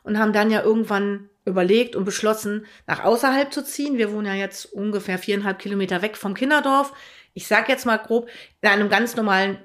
[0.04, 3.98] und haben dann ja irgendwann überlegt und beschlossen, nach außerhalb zu ziehen.
[3.98, 6.94] Wir wohnen ja jetzt ungefähr viereinhalb Kilometer weg vom Kinderdorf.
[7.34, 8.30] Ich sag jetzt mal grob,
[8.62, 9.58] in einem ganz normalen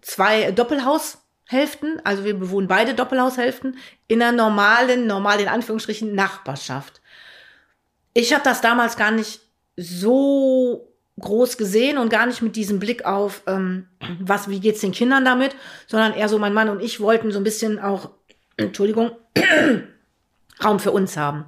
[0.00, 7.00] zwei Doppelhaushälften, also wir bewohnen beide Doppelhaushälften, in einer normalen, normal in Anführungsstrichen Nachbarschaft.
[8.12, 9.40] Ich habe das damals gar nicht
[9.76, 13.88] so groß gesehen und gar nicht mit diesem Blick auf, ähm,
[14.20, 15.54] was, wie geht's den Kindern damit,
[15.86, 18.10] sondern eher so mein Mann und ich wollten so ein bisschen auch,
[18.56, 19.12] Entschuldigung,
[20.64, 21.44] Raum für uns haben.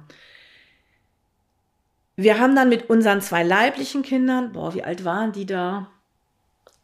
[2.15, 5.87] Wir haben dann mit unseren zwei leiblichen Kindern, boah, wie alt waren die da?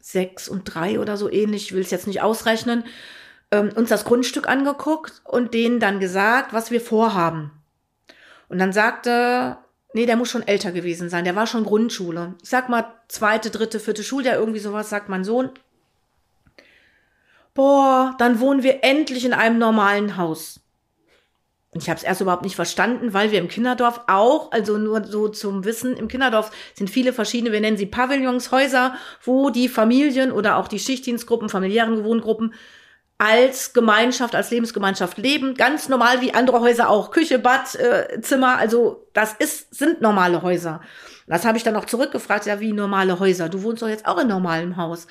[0.00, 2.84] Sechs und drei oder so ähnlich, ich will es jetzt nicht ausrechnen,
[3.50, 7.50] ähm, uns das Grundstück angeguckt und denen dann gesagt, was wir vorhaben.
[8.48, 9.56] Und dann sagte,
[9.92, 12.34] nee, der muss schon älter gewesen sein, der war schon Grundschule.
[12.42, 15.50] Ich sag mal zweite, dritte, vierte Schuljahr, irgendwie sowas, sagt mein Sohn.
[17.54, 20.60] Boah, dann wohnen wir endlich in einem normalen Haus.
[21.74, 25.04] Und ich habe es erst überhaupt nicht verstanden, weil wir im Kinderdorf auch, also nur
[25.04, 29.68] so zum Wissen, im Kinderdorf sind viele verschiedene, wir nennen sie Pavillons, Häuser, wo die
[29.68, 32.54] Familien oder auch die Schichtdienstgruppen, familiären Wohngruppen
[33.18, 38.56] als Gemeinschaft, als Lebensgemeinschaft leben, ganz normal wie andere Häuser auch, Küche, Bad, äh, Zimmer,
[38.56, 40.80] also das ist, sind normale Häuser.
[41.26, 43.48] Das habe ich dann auch zurückgefragt, ja, wie normale Häuser.
[43.48, 45.08] Du wohnst doch jetzt auch in normalem Haus.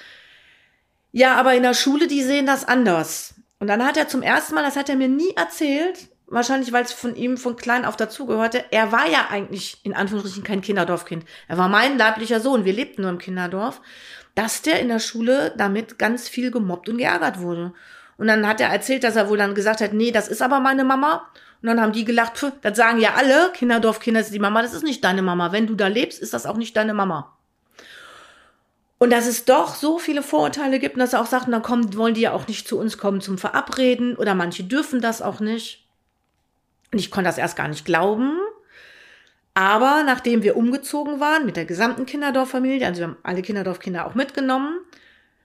[1.11, 3.35] Ja, aber in der Schule, die sehen das anders.
[3.59, 6.83] Und dann hat er zum ersten Mal, das hat er mir nie erzählt, wahrscheinlich, weil
[6.83, 8.65] es von ihm von klein auf dazugehörte.
[8.71, 11.25] Er war ja eigentlich in Anführungsstrichen kein Kinderdorfkind.
[11.47, 12.65] Er war mein leiblicher Sohn.
[12.65, 13.81] Wir lebten nur im Kinderdorf.
[14.35, 17.73] Dass der in der Schule damit ganz viel gemobbt und geärgert wurde.
[18.17, 20.59] Und dann hat er erzählt, dass er wohl dann gesagt hat, nee, das ist aber
[20.59, 21.27] meine Mama.
[21.61, 24.73] Und dann haben die gelacht, pf, das sagen ja alle, Kinderdorfkinder ist die Mama, das
[24.73, 25.51] ist nicht deine Mama.
[25.51, 27.37] Wenn du da lebst, ist das auch nicht deine Mama.
[28.97, 31.95] Und dass es doch so viele Vorurteile gibt und dass er auch sagt, dann kommen,
[31.97, 35.39] wollen die ja auch nicht zu uns kommen zum Verabreden oder manche dürfen das auch
[35.41, 35.82] nicht.
[36.93, 38.37] Und ich konnte das erst gar nicht glauben.
[39.55, 44.15] Aber nachdem wir umgezogen waren mit der gesamten Kinderdorffamilie, also wir haben alle Kinderdorfkinder auch
[44.15, 44.79] mitgenommen,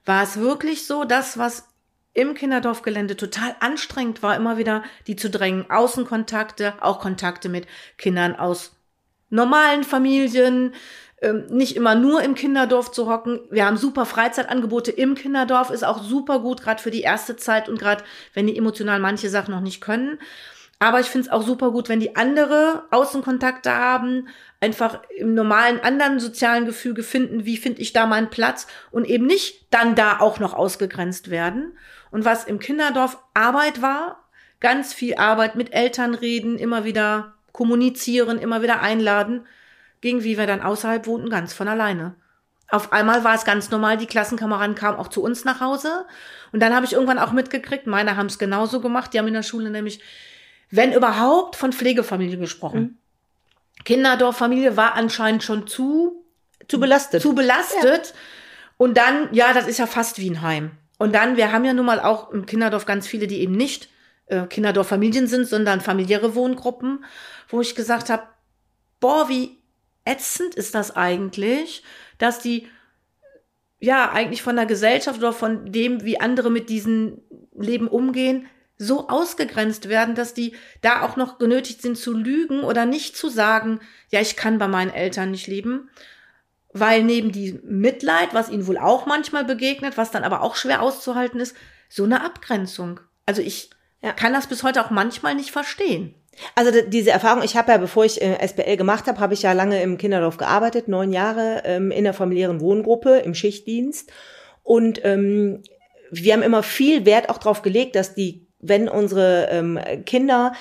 [0.05, 1.67] war es wirklich so, das, was
[2.13, 8.35] im Kinderdorfgelände total anstrengend war, immer wieder die zu drängen, Außenkontakte, auch Kontakte mit Kindern
[8.35, 8.75] aus
[9.29, 10.73] normalen Familien,
[11.21, 13.39] ähm, nicht immer nur im Kinderdorf zu hocken.
[13.51, 17.69] Wir haben super Freizeitangebote im Kinderdorf, ist auch super gut, gerade für die erste Zeit
[17.69, 20.19] und gerade wenn die emotional manche Sachen noch nicht können.
[20.81, 24.29] Aber ich finde es auch super gut, wenn die andere Außenkontakte haben,
[24.61, 29.25] einfach im normalen anderen sozialen Gefüge finden, wie finde ich da meinen Platz und eben
[29.25, 31.77] nicht dann da auch noch ausgegrenzt werden.
[32.11, 34.29] Und was im Kinderdorf Arbeit war,
[34.61, 39.45] ganz viel Arbeit mit Eltern reden, immer wieder kommunizieren, immer wieder einladen,
[39.99, 42.15] ging, wie wir dann außerhalb wohnten, ganz von alleine.
[42.71, 46.05] auf einmal war es ganz normal, die Klassenkameraden kamen auch zu uns nach Hause.
[46.53, 49.13] Und dann habe ich irgendwann auch mitgekriegt, meine haben es genauso gemacht.
[49.13, 50.01] Die haben in der Schule nämlich,
[50.69, 52.81] wenn überhaupt, von Pflegefamilie gesprochen.
[52.81, 52.97] Mhm.
[53.85, 56.25] Kinderdorffamilie war anscheinend schon zu,
[56.67, 57.21] zu belastet.
[57.21, 58.07] Zu belastet.
[58.07, 58.13] Ja.
[58.77, 60.71] Und dann, ja, das ist ja fast wie ein Heim.
[60.97, 63.89] Und dann, wir haben ja nun mal auch im Kinderdorf ganz viele, die eben nicht
[64.27, 67.05] äh, Kinderdorffamilien sind, sondern familiäre Wohngruppen,
[67.47, 68.23] wo ich gesagt habe,
[68.99, 69.57] boah, wie
[70.05, 71.83] ätzend ist das eigentlich,
[72.17, 72.67] dass die
[73.79, 77.21] ja eigentlich von der Gesellschaft oder von dem, wie andere mit diesem
[77.53, 78.47] Leben umgehen,
[78.79, 83.29] so ausgegrenzt werden, dass die da auch noch genötigt sind zu lügen oder nicht zu
[83.29, 85.89] sagen, ja, ich kann bei meinen Eltern nicht leben,
[86.71, 90.81] weil neben diesem Mitleid, was ihnen wohl auch manchmal begegnet, was dann aber auch schwer
[90.81, 91.55] auszuhalten ist,
[91.89, 93.01] so eine Abgrenzung.
[93.25, 93.69] Also ich
[94.01, 94.13] ja.
[94.13, 96.15] kann das bis heute auch manchmal nicht verstehen.
[96.55, 99.51] Also diese Erfahrung, ich habe ja, bevor ich äh, SBL gemacht habe, habe ich ja
[99.51, 104.09] lange im Kinderdorf gearbeitet, neun Jahre ähm, in der familiären Wohngruppe im Schichtdienst.
[104.63, 105.63] Und ähm,
[106.11, 110.53] wir haben immer viel Wert auch darauf gelegt, dass die, wenn unsere ähm, Kinder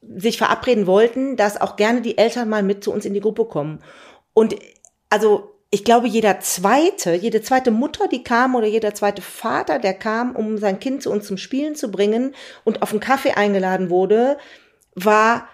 [0.00, 3.44] sich verabreden wollten, dass auch gerne die Eltern mal mit zu uns in die Gruppe
[3.46, 3.82] kommen.
[4.34, 4.56] Und
[5.10, 9.94] also ich glaube, jeder zweite, jede zweite Mutter, die kam oder jeder zweite Vater, der
[9.94, 12.34] kam, um sein Kind zu uns zum Spielen zu bringen
[12.64, 14.38] und auf einen Kaffee eingeladen wurde,
[14.94, 15.48] war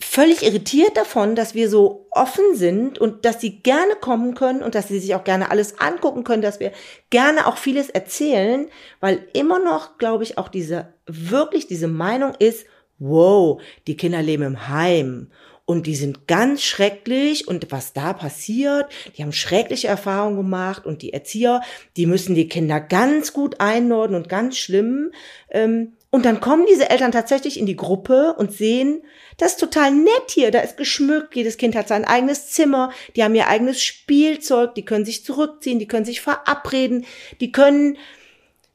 [0.00, 4.74] völlig irritiert davon, dass wir so offen sind und dass sie gerne kommen können und
[4.74, 6.72] dass sie sich auch gerne alles angucken können, dass wir
[7.10, 8.68] gerne auch vieles erzählen,
[9.00, 12.66] weil immer noch, glaube ich, auch diese, wirklich diese Meinung ist,
[12.98, 15.30] wow, die Kinder leben im Heim
[15.70, 18.86] und die sind ganz schrecklich und was da passiert,
[19.16, 21.62] die haben schreckliche Erfahrungen gemacht und die Erzieher,
[21.96, 25.12] die müssen die Kinder ganz gut einordnen und ganz schlimm.
[25.50, 29.02] Ähm, und dann kommen diese Eltern tatsächlich in die Gruppe und sehen,
[29.36, 33.22] das ist total nett hier, da ist geschmückt, jedes Kind hat sein eigenes Zimmer, die
[33.22, 37.06] haben ihr eigenes Spielzeug, die können sich zurückziehen, die können sich verabreden,
[37.40, 37.96] die können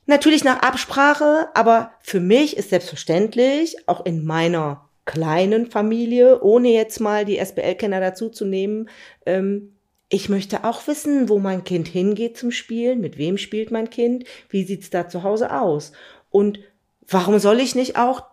[0.06, 7.00] natürlich nach Absprache, aber für mich ist selbstverständlich, auch in meiner kleinen Familie, ohne jetzt
[7.00, 8.90] mal die SBL-Kenner dazuzunehmen,
[9.26, 9.74] ähm,
[10.08, 14.24] ich möchte auch wissen, wo mein Kind hingeht zum Spielen, mit wem spielt mein Kind,
[14.50, 15.94] wie sieht's da zu Hause aus.
[16.30, 16.60] Und
[17.08, 18.24] Warum soll ich nicht auch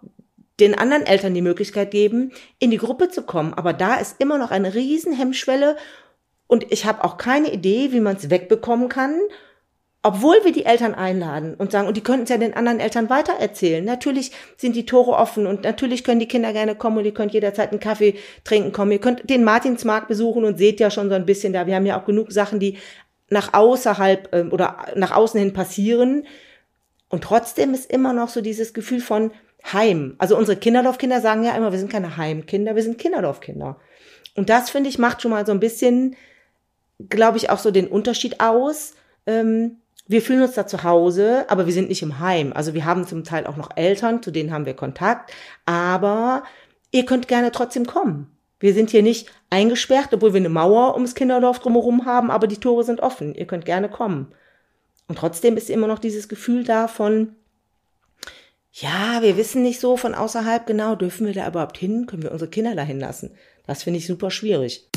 [0.60, 3.54] den anderen Eltern die Möglichkeit geben, in die Gruppe zu kommen?
[3.54, 5.76] Aber da ist immer noch eine riesen Hemmschwelle
[6.46, 9.18] und ich habe auch keine Idee, wie man es wegbekommen kann,
[10.02, 13.08] obwohl wir die Eltern einladen und sagen, und die könnten es ja den anderen Eltern
[13.08, 13.84] weitererzählen.
[13.84, 17.32] Natürlich sind die Tore offen und natürlich können die Kinder gerne kommen und ihr könnt
[17.32, 18.90] jederzeit einen Kaffee trinken kommen.
[18.90, 21.66] Ihr könnt den Martinsmarkt besuchen und seht ja schon so ein bisschen da.
[21.66, 22.78] Wir haben ja auch genug Sachen, die
[23.30, 26.26] nach außerhalb äh, oder nach außen hin passieren,
[27.12, 29.32] und trotzdem ist immer noch so dieses Gefühl von
[29.70, 30.14] Heim.
[30.16, 33.76] Also unsere Kinderdorfkinder sagen ja immer, wir sind keine Heimkinder, wir sind Kinderdorfkinder.
[34.34, 36.16] Und das, finde ich, macht schon mal so ein bisschen,
[37.10, 38.94] glaube ich, auch so den Unterschied aus.
[39.26, 42.54] Ähm, wir fühlen uns da zu Hause, aber wir sind nicht im Heim.
[42.54, 45.34] Also wir haben zum Teil auch noch Eltern, zu denen haben wir Kontakt,
[45.66, 46.44] aber
[46.92, 48.34] ihr könnt gerne trotzdem kommen.
[48.58, 52.56] Wir sind hier nicht eingesperrt, obwohl wir eine Mauer ums Kinderdorf drumherum haben, aber die
[52.56, 53.34] Tore sind offen.
[53.34, 54.32] Ihr könnt gerne kommen.
[55.12, 57.36] Und trotzdem ist immer noch dieses Gefühl da von,
[58.70, 62.06] ja, wir wissen nicht so von außerhalb genau, dürfen wir da überhaupt hin?
[62.06, 63.36] Können wir unsere Kinder dahin lassen?
[63.66, 64.88] Das finde ich super schwierig.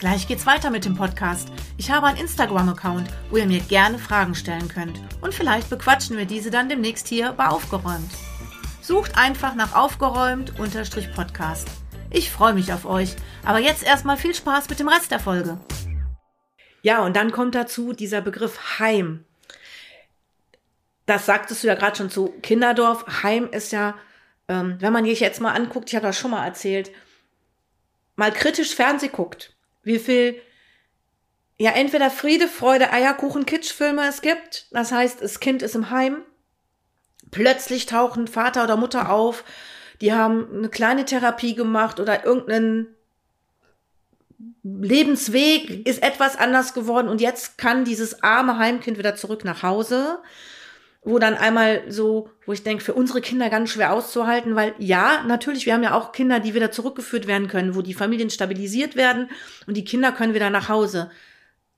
[0.00, 1.46] Gleich geht's weiter mit dem Podcast.
[1.76, 5.00] Ich habe einen Instagram-Account, wo ihr mir gerne Fragen stellen könnt.
[5.20, 8.10] Und vielleicht bequatschen wir diese dann demnächst hier bei Aufgeräumt.
[8.80, 11.68] Sucht einfach nach Aufgeräumt-Podcast.
[12.10, 13.14] Ich freue mich auf euch.
[13.44, 15.60] Aber jetzt erstmal viel Spaß mit dem Rest der Folge.
[16.82, 19.24] Ja, und dann kommt dazu dieser Begriff Heim
[21.06, 23.22] das sagtest du ja gerade schon zu Kinderdorf.
[23.22, 23.94] Heim ist ja,
[24.48, 26.90] ähm, wenn man sich jetzt mal anguckt, ich habe das schon mal erzählt,
[28.16, 30.40] mal kritisch Fernseh guckt, wie viel
[31.58, 34.66] ja entweder Friede, Freude, Eierkuchen, Kitschfilme es gibt.
[34.72, 36.22] Das heißt, das Kind ist im Heim.
[37.30, 39.44] Plötzlich tauchen Vater oder Mutter auf,
[40.00, 42.88] die haben eine kleine Therapie gemacht oder irgendeinen
[44.64, 50.18] Lebensweg ist etwas anders geworden und jetzt kann dieses arme Heimkind wieder zurück nach Hause
[51.04, 55.24] wo dann einmal so, wo ich denke, für unsere Kinder ganz schwer auszuhalten, weil ja,
[55.26, 58.94] natürlich, wir haben ja auch Kinder, die wieder zurückgeführt werden können, wo die Familien stabilisiert
[58.94, 59.28] werden
[59.66, 61.10] und die Kinder können wieder nach Hause.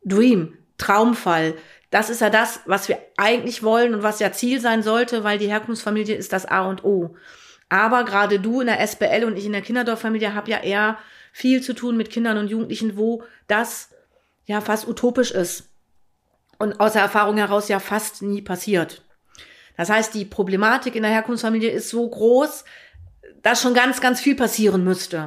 [0.05, 1.55] Dream, Traumfall.
[1.91, 5.39] Das ist ja das, was wir eigentlich wollen und was ja Ziel sein sollte, weil
[5.39, 7.17] die Herkunftsfamilie ist das A und O.
[7.71, 10.99] Aber gerade du in der SBL und ich in der Kinderdorffamilie hab ja eher
[11.33, 13.91] viel zu tun mit Kindern und Jugendlichen, wo das
[14.45, 15.71] ja fast utopisch ist.
[16.59, 19.03] Und aus der Erfahrung heraus ja fast nie passiert.
[19.77, 22.65] Das heißt, die Problematik in der Herkunftsfamilie ist so groß,
[23.43, 25.27] dass schon ganz, ganz viel passieren müsste.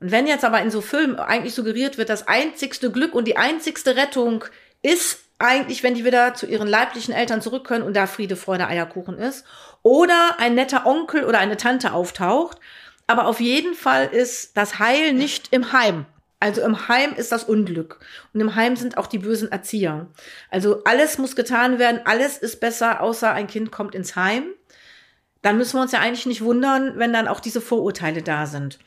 [0.00, 3.36] Und wenn jetzt aber in so Filmen eigentlich suggeriert wird, das einzigste Glück und die
[3.36, 4.44] einzigste Rettung
[4.82, 8.66] ist eigentlich, wenn die wieder zu ihren leiblichen Eltern zurück können und da Friede, Freude,
[8.66, 9.44] Eierkuchen ist.
[9.82, 12.58] Oder ein netter Onkel oder eine Tante auftaucht.
[13.06, 16.06] Aber auf jeden Fall ist das Heil nicht im Heim.
[16.40, 18.00] Also im Heim ist das Unglück.
[18.32, 20.06] Und im Heim sind auch die bösen Erzieher.
[20.50, 24.44] Also alles muss getan werden, alles ist besser, außer ein Kind kommt ins Heim.
[25.42, 28.78] Dann müssen wir uns ja eigentlich nicht wundern, wenn dann auch diese Vorurteile da sind.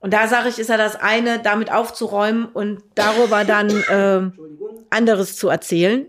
[0.00, 4.30] Und da sage ich, ist ja das eine, damit aufzuräumen und darüber dann äh,
[4.90, 6.06] anderes zu erzählen.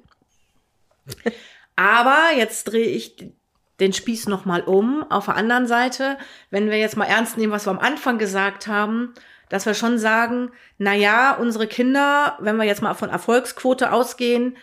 [1.76, 3.32] Aber jetzt drehe ich
[3.80, 5.04] den Spieß noch mal um.
[5.10, 6.18] Auf der anderen Seite,
[6.50, 9.14] wenn wir jetzt mal ernst nehmen, was wir am Anfang gesagt haben,
[9.52, 14.56] dass wir schon sagen, na ja, unsere Kinder, wenn wir jetzt mal von Erfolgsquote ausgehen,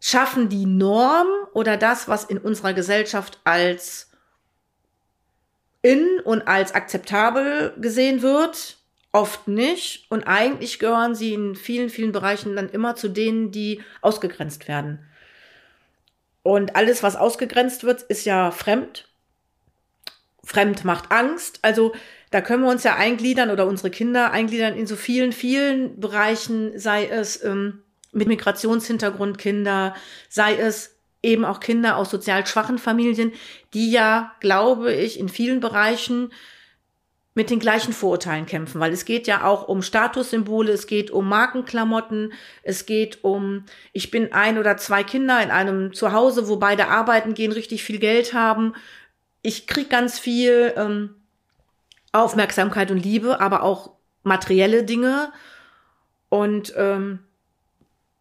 [0.00, 4.10] schaffen die Norm oder das, was in unserer Gesellschaft als
[5.82, 8.78] in und als akzeptabel gesehen wird,
[9.12, 10.10] oft nicht.
[10.10, 15.06] Und eigentlich gehören sie in vielen, vielen Bereichen dann immer zu denen, die ausgegrenzt werden.
[16.42, 19.06] Und alles, was ausgegrenzt wird, ist ja fremd.
[20.42, 21.58] Fremd macht Angst.
[21.60, 21.92] Also
[22.32, 26.78] da können wir uns ja eingliedern oder unsere Kinder eingliedern in so vielen, vielen Bereichen,
[26.78, 29.94] sei es ähm, mit Migrationshintergrund Kinder,
[30.30, 33.32] sei es eben auch Kinder aus sozial schwachen Familien,
[33.74, 36.32] die ja, glaube ich, in vielen Bereichen
[37.34, 41.28] mit den gleichen Vorurteilen kämpfen, weil es geht ja auch um Statussymbole, es geht um
[41.28, 46.88] Markenklamotten, es geht um, ich bin ein oder zwei Kinder in einem Zuhause, wo beide
[46.88, 48.74] arbeiten gehen, richtig viel Geld haben.
[49.42, 51.21] Ich krieg ganz viel ähm,
[52.12, 55.32] Aufmerksamkeit und Liebe, aber auch materielle Dinge.
[56.28, 57.20] Und ähm,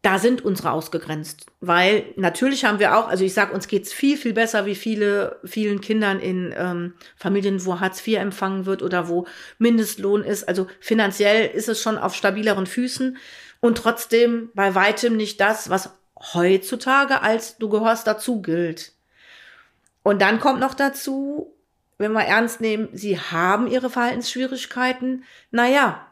[0.01, 4.17] da sind unsere ausgegrenzt, weil natürlich haben wir auch, also ich sag, uns geht's viel
[4.17, 9.07] viel besser wie viele vielen Kindern in ähm, Familien, wo Hartz IV empfangen wird oder
[9.09, 9.27] wo
[9.59, 10.47] Mindestlohn ist.
[10.47, 13.17] Also finanziell ist es schon auf stabileren Füßen
[13.59, 15.91] und trotzdem bei weitem nicht das, was
[16.33, 18.93] heutzutage als du gehörst dazu gilt.
[20.01, 21.53] Und dann kommt noch dazu,
[22.01, 25.23] wenn wir ernst nehmen, sie haben ihre Verhaltensschwierigkeiten.
[25.51, 26.05] Naja,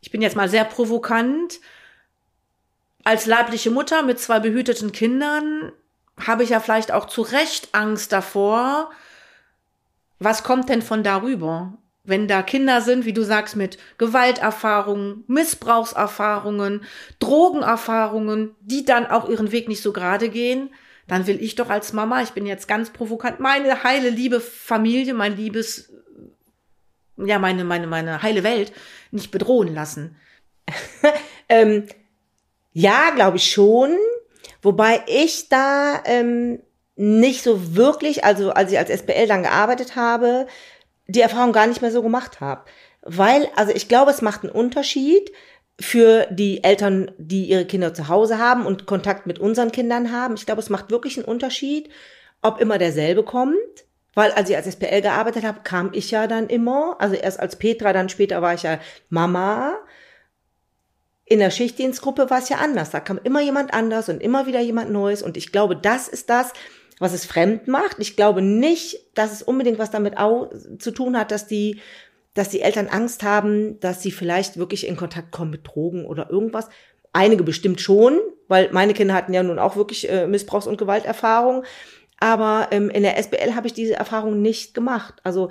[0.00, 1.60] ich bin jetzt mal sehr provokant
[3.04, 5.72] als leibliche Mutter mit zwei behüteten Kindern
[6.26, 8.90] habe ich ja vielleicht auch zu Recht Angst davor,
[10.18, 11.78] was kommt denn von darüber?
[12.04, 16.84] Wenn da Kinder sind, wie du sagst, mit Gewalterfahrungen, Missbrauchserfahrungen,
[17.20, 20.70] Drogenerfahrungen, die dann auch ihren Weg nicht so gerade gehen,
[21.10, 25.12] dann will ich doch als Mama, ich bin jetzt ganz provokant, meine heile, liebe Familie,
[25.12, 25.92] mein liebes,
[27.16, 28.72] ja, meine, meine, meine heile Welt
[29.10, 30.16] nicht bedrohen lassen.
[31.48, 31.86] ähm,
[32.72, 33.90] ja, glaube ich schon.
[34.62, 36.60] Wobei ich da ähm,
[36.94, 40.46] nicht so wirklich, also als ich als SPL dann gearbeitet habe,
[41.08, 42.62] die Erfahrung gar nicht mehr so gemacht habe.
[43.02, 45.32] Weil, also ich glaube, es macht einen Unterschied
[45.80, 50.34] für die Eltern, die ihre Kinder zu Hause haben und Kontakt mit unseren Kindern haben.
[50.34, 51.88] Ich glaube, es macht wirklich einen Unterschied,
[52.42, 53.56] ob immer derselbe kommt.
[54.14, 57.56] Weil als ich als SPL gearbeitet habe, kam ich ja dann immer, also erst als
[57.56, 59.78] Petra, dann später war ich ja Mama
[61.30, 62.90] in der Schichtdienstgruppe war es ja anders.
[62.90, 65.22] Da kam immer jemand anders und immer wieder jemand Neues.
[65.22, 66.52] Und ich glaube, das ist das,
[66.98, 68.00] was es fremd macht.
[68.00, 70.16] Ich glaube nicht, dass es unbedingt was damit
[70.80, 71.80] zu tun hat, dass die,
[72.34, 76.30] dass die Eltern Angst haben, dass sie vielleicht wirklich in Kontakt kommen mit Drogen oder
[76.30, 76.68] irgendwas.
[77.12, 81.64] Einige bestimmt schon, weil meine Kinder hatten ja nun auch wirklich äh, Missbrauchs- und Gewalterfahrung.
[82.20, 85.14] Aber ähm, in der SBL habe ich diese Erfahrung nicht gemacht.
[85.24, 85.50] Also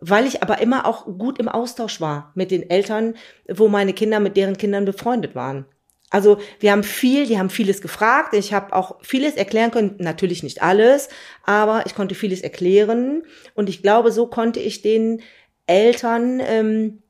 [0.00, 3.14] weil ich aber immer auch gut im Austausch war mit den Eltern,
[3.48, 5.64] wo meine Kinder mit deren Kindern befreundet waren.
[6.10, 8.34] Also wir haben viel, die haben vieles gefragt.
[8.34, 11.08] Ich habe auch vieles erklären können, natürlich nicht alles,
[11.44, 13.22] aber ich konnte vieles erklären.
[13.54, 15.22] Und ich glaube, so konnte ich den
[15.66, 17.02] Eltern ähm,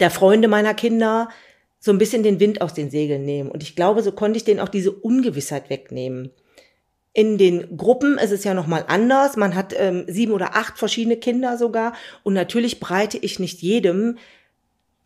[0.00, 1.28] der Freunde meiner Kinder
[1.78, 3.50] so ein bisschen den Wind aus den Segeln nehmen.
[3.50, 6.30] Und ich glaube, so konnte ich denen auch diese Ungewissheit wegnehmen.
[7.12, 9.36] In den Gruppen ist es ja nochmal anders.
[9.36, 11.94] Man hat ähm, sieben oder acht verschiedene Kinder sogar.
[12.22, 14.16] Und natürlich breite ich nicht jedem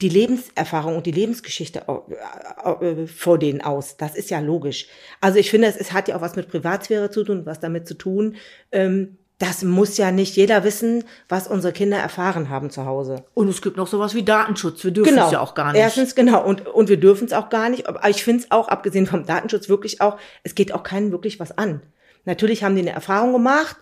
[0.02, 3.96] die Lebenserfahrung und die Lebensgeschichte äh, vor denen aus.
[3.96, 4.88] Das ist ja logisch.
[5.22, 7.88] Also ich finde, es, es hat ja auch was mit Privatsphäre zu tun, was damit
[7.88, 8.36] zu tun.
[8.70, 13.24] Ähm, das muss ja nicht jeder wissen, was unsere Kinder erfahren haben zu Hause.
[13.34, 14.82] Und es gibt noch sowas wie Datenschutz.
[14.82, 15.26] Wir dürfen genau.
[15.26, 15.80] es ja auch gar nicht.
[15.80, 16.42] Erstens, genau.
[16.42, 17.86] Und, und wir dürfen es auch gar nicht.
[17.86, 21.38] Aber ich finde es auch, abgesehen vom Datenschutz, wirklich auch, es geht auch keinen wirklich
[21.38, 21.82] was an.
[22.24, 23.76] Natürlich haben die eine Erfahrung gemacht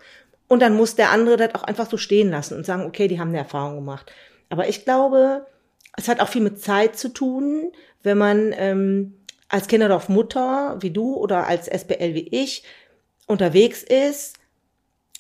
[0.49, 3.21] und dann muss der andere das auch einfach so stehen lassen und sagen, okay, die
[3.21, 4.13] haben eine Erfahrung gemacht.
[4.51, 5.47] Aber ich glaube,
[5.97, 7.73] es hat auch viel mit Zeit zu tun,
[8.03, 9.15] wenn man ähm,
[9.49, 12.65] als Kinderdorf-Mutter wie du oder als SBL wie ich
[13.27, 14.37] unterwegs ist,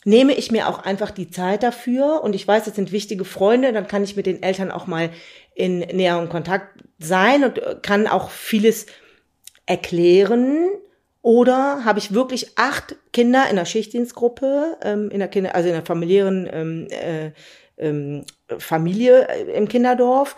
[0.04, 3.72] nehme ich mir auch einfach die Zeit dafür und ich weiß, das sind wichtige Freunde,
[3.72, 5.10] dann kann ich mit den Eltern auch mal
[5.54, 8.86] in näherem Kontakt sein und kann auch vieles
[9.66, 10.68] erklären
[11.24, 15.74] Oder habe ich wirklich acht Kinder in der Schichtdienstgruppe, ähm, in der Kinder, also in
[15.74, 17.30] der familiären ähm, äh,
[17.78, 18.26] ähm,
[18.58, 20.36] Familie äh, im Kinderdorf?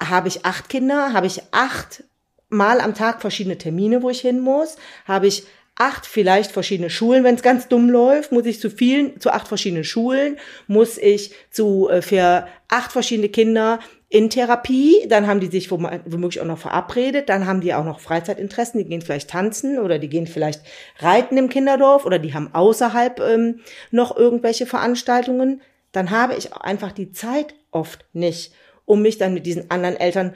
[0.00, 1.12] Habe ich acht Kinder?
[1.12, 2.02] Habe ich acht
[2.48, 4.74] Mal am Tag verschiedene Termine, wo ich hin muss?
[5.04, 5.44] Habe ich
[5.76, 9.48] acht vielleicht verschiedene Schulen, wenn es ganz dumm läuft, muss ich zu vielen, zu acht
[9.48, 15.46] verschiedenen Schulen, muss ich zu äh, für acht verschiedene Kinder in Therapie, dann haben die
[15.46, 19.78] sich womöglich auch noch verabredet, dann haben die auch noch Freizeitinteressen, die gehen vielleicht tanzen
[19.78, 20.62] oder die gehen vielleicht
[20.98, 23.60] reiten im Kinderdorf oder die haben außerhalb ähm,
[23.92, 25.62] noch irgendwelche Veranstaltungen,
[25.92, 28.52] dann habe ich auch einfach die Zeit oft nicht,
[28.84, 30.34] um mich dann mit diesen anderen Eltern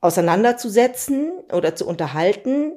[0.00, 2.72] auseinanderzusetzen oder zu unterhalten.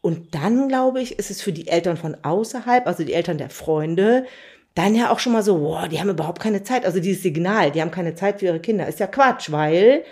[0.00, 3.50] Und dann, glaube ich, ist es für die Eltern von außerhalb, also die Eltern der
[3.50, 4.26] Freunde,
[4.74, 6.86] dann ja auch schon mal so, wow, die haben überhaupt keine Zeit.
[6.86, 10.04] Also dieses Signal, die haben keine Zeit für ihre Kinder, ist ja Quatsch, weil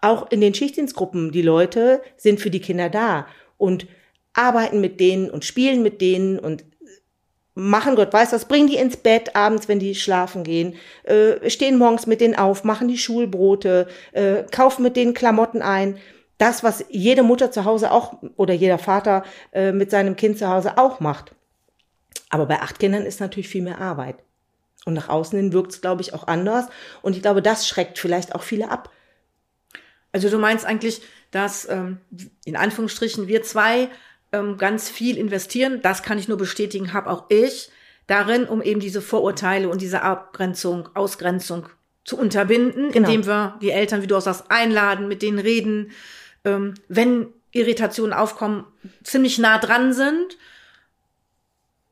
[0.00, 3.26] auch in den Schichtdienstgruppen die Leute sind für die Kinder da
[3.58, 3.86] und
[4.32, 6.64] arbeiten mit denen und spielen mit denen und
[7.54, 10.74] machen Gott weiß was, bringen die ins Bett abends, wenn die schlafen gehen,
[11.04, 15.98] äh, stehen morgens mit denen auf, machen die Schulbrote, äh, kaufen mit denen Klamotten ein.
[16.38, 20.48] Das, was jede Mutter zu Hause auch oder jeder Vater äh, mit seinem Kind zu
[20.48, 21.34] Hause auch macht.
[22.30, 24.16] Aber bei acht Kindern ist natürlich viel mehr Arbeit.
[24.84, 26.66] Und nach außen hin wirkt es, glaube ich, auch anders.
[27.02, 28.90] Und ich glaube, das schreckt vielleicht auch viele ab.
[30.12, 31.98] Also du meinst eigentlich, dass ähm,
[32.44, 33.88] in Anführungsstrichen wir zwei
[34.32, 35.80] ähm, ganz viel investieren.
[35.82, 37.70] Das kann ich nur bestätigen, habe auch ich
[38.06, 41.68] darin, um eben diese Vorurteile und diese Abgrenzung, Ausgrenzung
[42.04, 43.08] zu unterbinden, genau.
[43.08, 45.90] indem wir die Eltern, wie du auch sagst, einladen, mit denen reden,
[46.44, 48.64] ähm, wenn Irritationen aufkommen,
[49.02, 50.36] ziemlich nah dran sind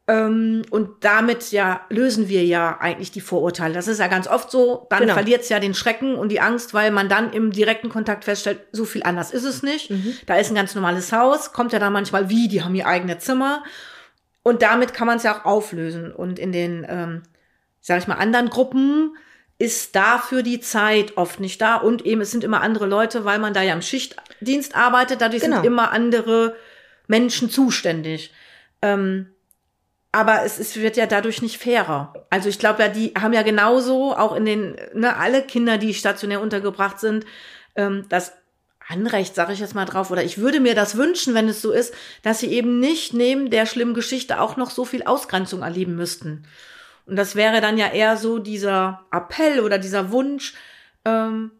[0.08, 3.74] ähm, und damit ja lösen wir ja eigentlich die Vorurteile.
[3.74, 4.86] Das ist ja ganz oft so.
[4.90, 5.14] Dann genau.
[5.14, 8.60] verliert es ja den Schrecken und die Angst, weil man dann im direkten Kontakt feststellt,
[8.72, 9.90] so viel anders ist es nicht.
[9.90, 10.14] Mhm.
[10.26, 13.18] Da ist ein ganz normales Haus, kommt ja da manchmal wie, die haben ihr eigene
[13.18, 13.62] Zimmer.
[14.42, 16.12] Und damit kann man es ja auch auflösen.
[16.12, 17.22] Und in den, ähm,
[17.80, 19.16] sag ich mal, anderen Gruppen
[19.62, 21.76] ist dafür die Zeit oft nicht da.
[21.76, 25.20] Und eben, es sind immer andere Leute, weil man da ja im Schichtdienst arbeitet.
[25.20, 25.58] Dadurch genau.
[25.58, 26.56] sind immer andere
[27.06, 28.32] Menschen zuständig.
[28.82, 29.28] Ähm,
[30.10, 32.12] aber es, es wird ja dadurch nicht fairer.
[32.28, 35.94] Also ich glaube ja, die haben ja genauso auch in den, ne, alle Kinder, die
[35.94, 37.24] stationär untergebracht sind,
[37.76, 38.32] ähm, das
[38.88, 41.70] Anrecht, sage ich jetzt mal drauf, oder ich würde mir das wünschen, wenn es so
[41.70, 41.94] ist,
[42.24, 46.48] dass sie eben nicht neben der schlimmen Geschichte auch noch so viel Ausgrenzung erleben müssten.
[47.06, 50.54] Und das wäre dann ja eher so dieser Appell oder dieser Wunsch,
[51.04, 51.50] ähm,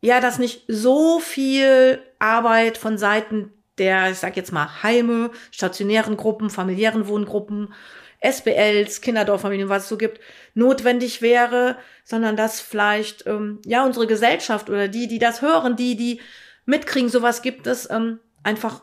[0.00, 6.16] ja, dass nicht so viel Arbeit von Seiten der, ich sag jetzt mal, Heime, stationären
[6.16, 7.72] Gruppen, familiären Wohngruppen,
[8.20, 10.20] SBLs, Kinderdorffamilien, was es so gibt,
[10.54, 15.96] notwendig wäre, sondern dass vielleicht ähm, ja unsere Gesellschaft oder die, die das hören, die,
[15.96, 16.20] die
[16.64, 18.82] mitkriegen, sowas gibt es, ähm, einfach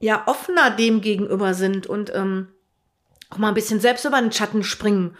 [0.00, 2.48] ja offener dem gegenüber sind und ähm,
[3.30, 5.16] auch mal ein bisschen selbst über den Schatten springen.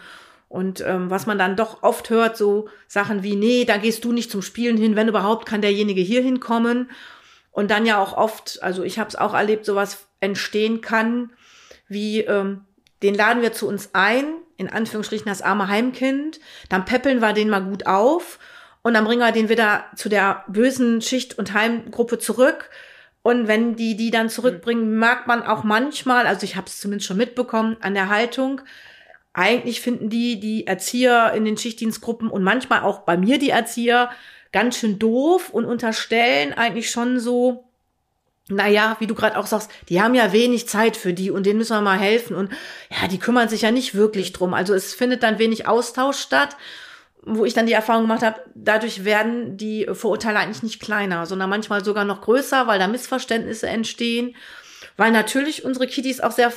[0.49, 4.13] Und ähm, was man dann doch oft hört, so Sachen wie, nee, da gehst du
[4.13, 6.89] nicht zum Spielen hin, wenn überhaupt kann derjenige hier hinkommen.
[7.51, 11.31] Und dann ja auch oft, also ich habe es auch erlebt, sowas entstehen kann,
[11.89, 12.61] wie ähm,
[13.03, 14.25] den laden wir zu uns ein,
[14.57, 16.39] in Anführungsstrichen das arme Heimkind,
[16.69, 18.39] dann peppeln wir den mal gut auf
[18.81, 22.69] und dann bringen wir den wieder zu der bösen Schicht- und Heimgruppe zurück.
[23.27, 27.07] Und wenn die die dann zurückbringen, merkt man auch manchmal, also ich habe es zumindest
[27.07, 28.61] schon mitbekommen, an der Haltung,
[29.33, 34.11] eigentlich finden die die Erzieher in den Schichtdienstgruppen und manchmal auch bei mir die Erzieher
[34.53, 37.65] ganz schön doof und unterstellen eigentlich schon so,
[38.47, 41.57] naja, wie du gerade auch sagst, die haben ja wenig Zeit für die und denen
[41.57, 42.33] müssen wir mal helfen.
[42.33, 42.49] Und
[42.89, 44.53] ja, die kümmern sich ja nicht wirklich drum.
[44.53, 46.55] Also es findet dann wenig Austausch statt,
[47.27, 51.49] wo ich dann die Erfahrung gemacht habe, dadurch werden die Vorurteile eigentlich nicht kleiner, sondern
[51.49, 54.35] manchmal sogar noch größer, weil da Missverständnisse entstehen.
[54.95, 56.51] Weil natürlich unsere Kiddies auch sehr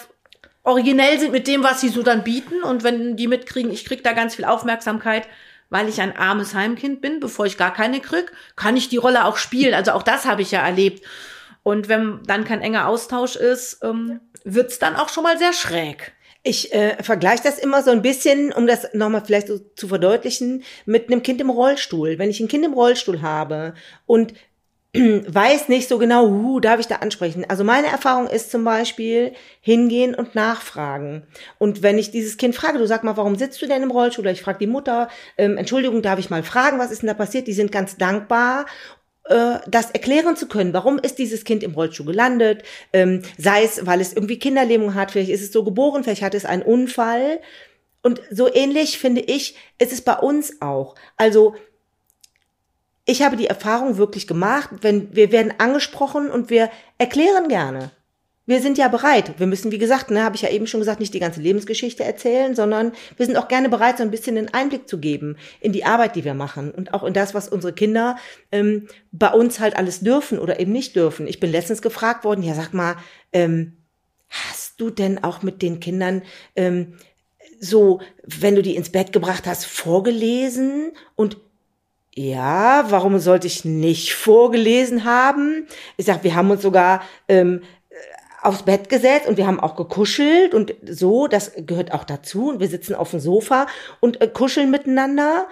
[0.62, 2.62] originell sind mit dem, was sie so dann bieten.
[2.62, 5.26] Und wenn die mitkriegen, ich krieg da ganz viel Aufmerksamkeit,
[5.68, 9.24] weil ich ein armes Heimkind bin, bevor ich gar keine krieg, kann ich die Rolle
[9.24, 9.74] auch spielen.
[9.74, 11.04] Also auch das habe ich ja erlebt.
[11.62, 16.12] Und wenn dann kein enger Austausch ist, ähm, wird's dann auch schon mal sehr schräg.
[16.42, 20.64] Ich äh, vergleiche das immer so ein bisschen, um das nochmal vielleicht so zu verdeutlichen,
[20.86, 22.18] mit einem Kind im Rollstuhl.
[22.18, 23.74] Wenn ich ein Kind im Rollstuhl habe
[24.06, 24.32] und
[24.94, 27.44] weiß nicht so genau, uh, darf ich da ansprechen.
[27.48, 31.22] Also meine Erfahrung ist zum Beispiel hingehen und nachfragen.
[31.58, 34.24] Und wenn ich dieses Kind frage, du sag mal, warum sitzt du denn im Rollstuhl?
[34.24, 37.14] Oder ich frage die Mutter, ähm, Entschuldigung, darf ich mal fragen, was ist denn da
[37.14, 37.46] passiert?
[37.46, 38.66] Die sind ganz dankbar
[39.68, 44.00] das erklären zu können, warum ist dieses Kind im Rollstuhl gelandet, ähm, sei es, weil
[44.00, 47.40] es irgendwie Kinderlähmung hat, vielleicht ist es so geboren, vielleicht hat es einen Unfall.
[48.02, 50.94] Und so ähnlich finde ich, ist es bei uns auch.
[51.16, 51.54] Also
[53.04, 57.92] ich habe die Erfahrung wirklich gemacht, wenn wir werden angesprochen und wir erklären gerne.
[58.46, 59.38] Wir sind ja bereit.
[59.38, 62.02] Wir müssen, wie gesagt, ne, habe ich ja eben schon gesagt, nicht die ganze Lebensgeschichte
[62.02, 65.72] erzählen, sondern wir sind auch gerne bereit, so ein bisschen einen Einblick zu geben in
[65.72, 68.16] die Arbeit, die wir machen und auch in das, was unsere Kinder
[68.50, 71.28] ähm, bei uns halt alles dürfen oder eben nicht dürfen.
[71.28, 72.96] Ich bin letztens gefragt worden, ja, sag mal,
[73.32, 73.76] ähm,
[74.28, 76.22] hast du denn auch mit den Kindern
[76.56, 76.94] ähm,
[77.60, 81.36] so, wenn du die ins Bett gebracht hast, vorgelesen und
[82.14, 85.68] ja, warum sollte ich nicht vorgelesen haben?
[85.96, 87.62] Ich sag, wir haben uns sogar ähm,
[88.42, 92.50] aufs Bett gesetzt und wir haben auch gekuschelt und so, das gehört auch dazu.
[92.50, 93.66] Und wir sitzen auf dem Sofa
[94.00, 95.46] und äh, kuscheln miteinander.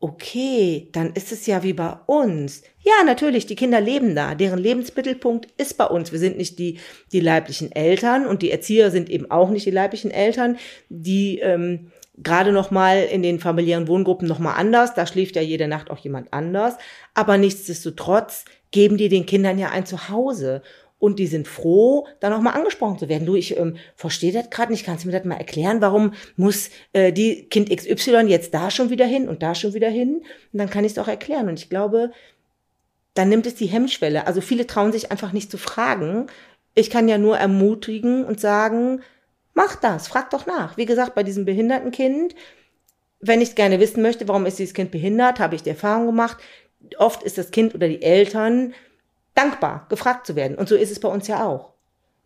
[0.00, 2.62] Okay, dann ist es ja wie bei uns.
[2.80, 4.34] Ja, natürlich, die Kinder leben da.
[4.34, 6.12] Deren Lebensmittelpunkt ist bei uns.
[6.12, 6.78] Wir sind nicht die,
[7.12, 10.58] die leiblichen Eltern und die Erzieher sind eben auch nicht die leiblichen Eltern,
[10.90, 14.94] die ähm, gerade noch mal in den familiären Wohngruppen noch mal anders.
[14.94, 16.74] Da schläft ja jede Nacht auch jemand anders.
[17.14, 20.62] Aber nichtsdestotrotz geben die den Kindern ja ein Zuhause
[20.98, 23.26] und die sind froh, dann auch mal angesprochen zu werden.
[23.26, 26.70] Du, ich ähm, verstehe das gerade nicht, kannst du mir das mal erklären, warum muss
[26.92, 30.22] äh, die Kind XY jetzt da schon wieder hin und da schon wieder hin?
[30.52, 31.48] Und dann kann ich es auch erklären.
[31.48, 32.10] Und ich glaube,
[33.14, 34.26] dann nimmt es die Hemmschwelle.
[34.26, 36.26] Also viele trauen sich einfach nicht zu fragen.
[36.74, 39.02] Ich kann ja nur ermutigen und sagen,
[39.54, 40.76] mach das, frag doch nach.
[40.76, 42.34] Wie gesagt, bei diesem behinderten Kind,
[43.20, 46.38] wenn ich gerne wissen möchte, warum ist dieses Kind behindert, habe ich die Erfahrung gemacht.
[46.98, 48.74] Oft ist das Kind oder die Eltern
[49.34, 50.56] dankbar, gefragt zu werden.
[50.56, 51.72] Und so ist es bei uns ja auch.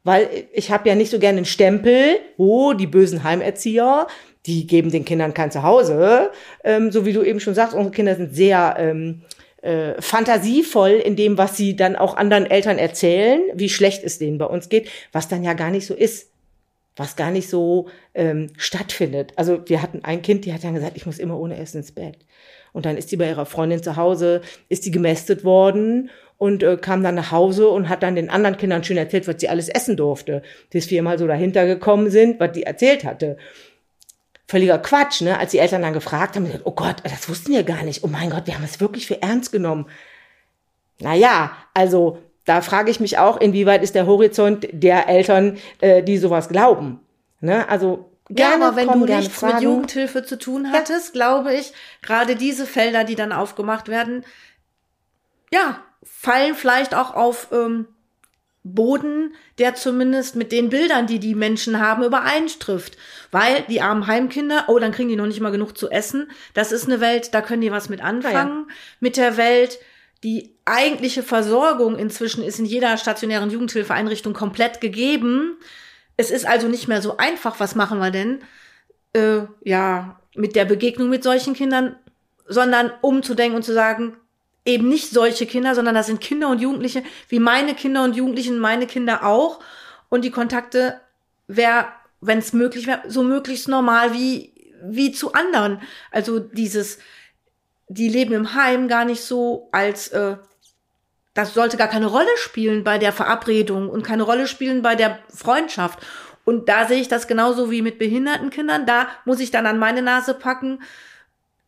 [0.04, 4.06] Weil ich habe ja nicht so gerne einen Stempel, oh, die bösen Heimerzieher,
[4.46, 6.30] die geben den Kindern kein Zuhause.
[6.64, 9.22] Ähm, so wie du eben schon sagst, unsere Kinder sind sehr ähm,
[9.61, 14.38] äh, fantasievoll in dem, was sie dann auch anderen Eltern erzählen, wie schlecht es denen
[14.38, 16.28] bei uns geht, was dann ja gar nicht so ist
[16.98, 19.32] was gar nicht so ähm, stattfindet.
[19.36, 21.92] Also wir hatten ein Kind, die hat dann gesagt, ich muss immer ohne Essen ins
[21.92, 22.18] Bett.
[22.72, 26.76] Und dann ist die bei ihrer Freundin zu Hause, ist die gemästet worden und äh,
[26.76, 29.68] kam dann nach Hause und hat dann den anderen Kindern schön erzählt, was sie alles
[29.68, 30.43] essen durfte.
[30.70, 33.36] Bis viermal so dahinter gekommen sind, was die erzählt hatte.
[34.47, 35.39] Völliger Quatsch, ne?
[35.39, 38.05] Als die Eltern dann gefragt haben, oh Gott, das wussten wir gar nicht.
[38.05, 39.86] Oh mein Gott, wir haben es wirklich für ernst genommen.
[41.01, 46.18] Naja, also da frage ich mich auch, inwieweit ist der Horizont der Eltern, äh, die
[46.18, 47.01] sowas glauben.
[47.41, 47.68] Ne?
[47.68, 49.55] Also Gerne, ja, aber wenn du nichts fragen.
[49.55, 51.12] mit Jugendhilfe zu tun hattest, ja.
[51.12, 51.72] glaube ich,
[52.03, 54.24] gerade diese Felder, die dann aufgemacht werden,
[55.51, 55.80] ja,
[56.11, 57.86] fallen vielleicht auch auf ähm,
[58.64, 62.96] Boden, der zumindest mit den Bildern, die die Menschen haben, übereinstrifft.
[63.30, 66.30] Weil die armen Heimkinder, oh, dann kriegen die noch nicht mal genug zu essen.
[66.54, 68.66] Das ist eine Welt, da können die was mit anfangen.
[68.68, 69.78] Ja, mit der Welt,
[70.24, 75.56] die eigentliche Versorgung inzwischen ist in jeder stationären Jugendhilfeeinrichtung komplett gegeben.
[76.16, 78.40] Es ist also nicht mehr so einfach, was machen wir denn?
[79.12, 81.96] Äh, ja, mit der Begegnung mit solchen Kindern,
[82.46, 84.16] sondern umzudenken und zu sagen,
[84.68, 88.58] eben nicht solche Kinder, sondern das sind Kinder und Jugendliche, wie meine Kinder und Jugendlichen,
[88.58, 89.60] meine Kinder auch.
[90.10, 91.00] Und die Kontakte
[91.46, 91.86] wäre,
[92.20, 94.52] wenn es möglich wäre, so möglichst normal wie,
[94.84, 95.80] wie zu anderen.
[96.10, 96.98] Also dieses,
[97.88, 100.36] die leben im Heim gar nicht so als, äh,
[101.32, 105.18] das sollte gar keine Rolle spielen bei der Verabredung und keine Rolle spielen bei der
[105.34, 106.00] Freundschaft.
[106.44, 108.84] Und da sehe ich das genauso wie mit behinderten Kindern.
[108.84, 110.82] Da muss ich dann an meine Nase packen.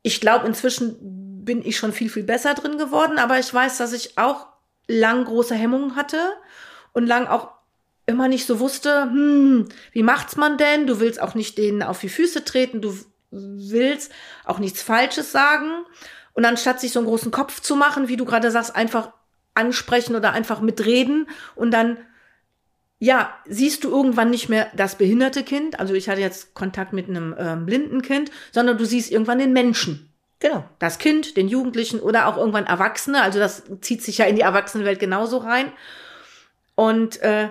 [0.02, 3.92] Ich glaube, inzwischen bin ich schon viel, viel besser drin geworden, aber ich weiß, dass
[3.92, 4.46] ich auch
[4.86, 6.20] lang große Hemmungen hatte
[6.92, 7.48] und lang auch
[8.06, 10.86] immer nicht so wusste, hm, wie macht's man denn?
[10.86, 12.96] Du willst auch nicht denen auf die Füße treten, du
[13.32, 14.12] willst
[14.44, 15.84] auch nichts Falsches sagen.
[16.34, 19.10] Und anstatt sich so einen großen Kopf zu machen, wie du gerade sagst, einfach
[19.54, 21.96] ansprechen oder einfach mitreden und dann
[23.00, 27.08] ja, siehst du irgendwann nicht mehr das behinderte Kind, also ich hatte jetzt Kontakt mit
[27.08, 30.09] einem äh, blinden Kind, sondern du siehst irgendwann den Menschen.
[30.40, 30.64] Genau.
[30.78, 33.22] Das Kind, den Jugendlichen oder auch irgendwann Erwachsene.
[33.22, 35.70] Also das zieht sich ja in die Erwachsenenwelt genauso rein.
[36.74, 37.50] Und äh,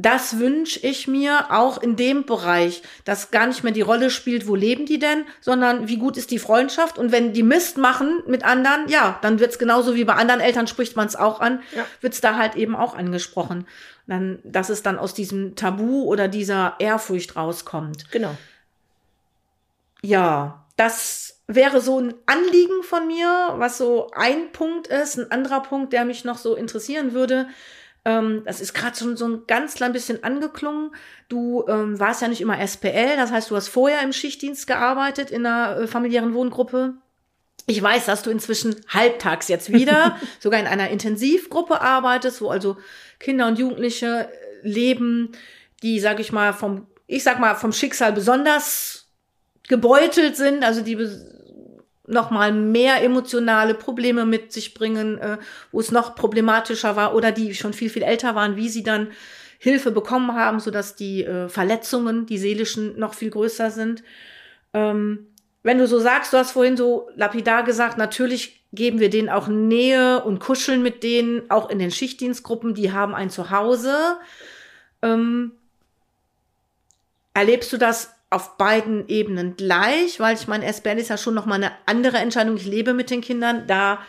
[0.00, 4.46] das wünsche ich mir auch in dem Bereich, dass gar nicht mehr die Rolle spielt,
[4.46, 6.98] wo leben die denn, sondern wie gut ist die Freundschaft.
[6.98, 10.68] Und wenn die Mist machen mit anderen, ja, dann wird's genauso wie bei anderen Eltern
[10.68, 11.84] spricht man es auch an, ja.
[12.00, 13.66] wird's da halt eben auch angesprochen.
[14.06, 18.08] Dann, dass es dann aus diesem Tabu oder dieser Ehrfurcht rauskommt.
[18.12, 18.36] Genau.
[20.00, 25.18] Ja, das wäre so ein Anliegen von mir, was so ein Punkt ist.
[25.18, 27.48] Ein anderer Punkt, der mich noch so interessieren würde.
[28.04, 30.90] Ähm, das ist gerade schon so ein ganz klein bisschen angeklungen.
[31.28, 35.30] Du ähm, warst ja nicht immer SPL, das heißt, du hast vorher im Schichtdienst gearbeitet
[35.30, 36.94] in einer äh, familiären Wohngruppe.
[37.66, 42.76] Ich weiß, dass du inzwischen halbtags jetzt wieder sogar in einer Intensivgruppe arbeitest, wo also
[43.18, 45.32] Kinder und Jugendliche äh, leben,
[45.82, 49.06] die, sag ich mal, vom, ich sag mal, vom Schicksal besonders
[49.68, 50.98] gebeutelt sind, also die
[52.08, 55.38] noch mal mehr emotionale Probleme mit sich bringen, äh,
[55.70, 59.08] wo es noch problematischer war oder die schon viel viel älter waren, wie sie dann
[59.58, 64.02] Hilfe bekommen haben, so dass die äh, Verletzungen, die seelischen, noch viel größer sind.
[64.72, 65.26] Ähm,
[65.62, 69.48] wenn du so sagst, du hast vorhin so lapidar gesagt, natürlich geben wir denen auch
[69.48, 74.18] Nähe und kuscheln mit denen, auch in den Schichtdienstgruppen, die haben ein Zuhause.
[75.02, 75.52] Ähm,
[77.34, 80.20] erlebst du das auf beiden Ebenen gleich?
[80.20, 82.56] Weil ich meine, SBL ist ja schon nochmal eine andere Entscheidung.
[82.56, 84.00] Ich lebe mit den Kindern, da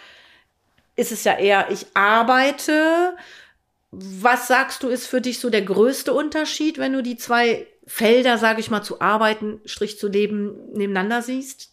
[0.96, 3.16] ist es ja eher, ich arbeite.
[3.92, 8.38] Was sagst du, ist für dich so der größte Unterschied, wenn du die zwei Felder,
[8.38, 11.72] sage ich mal, zu arbeiten, Strich zu leben, nebeneinander siehst?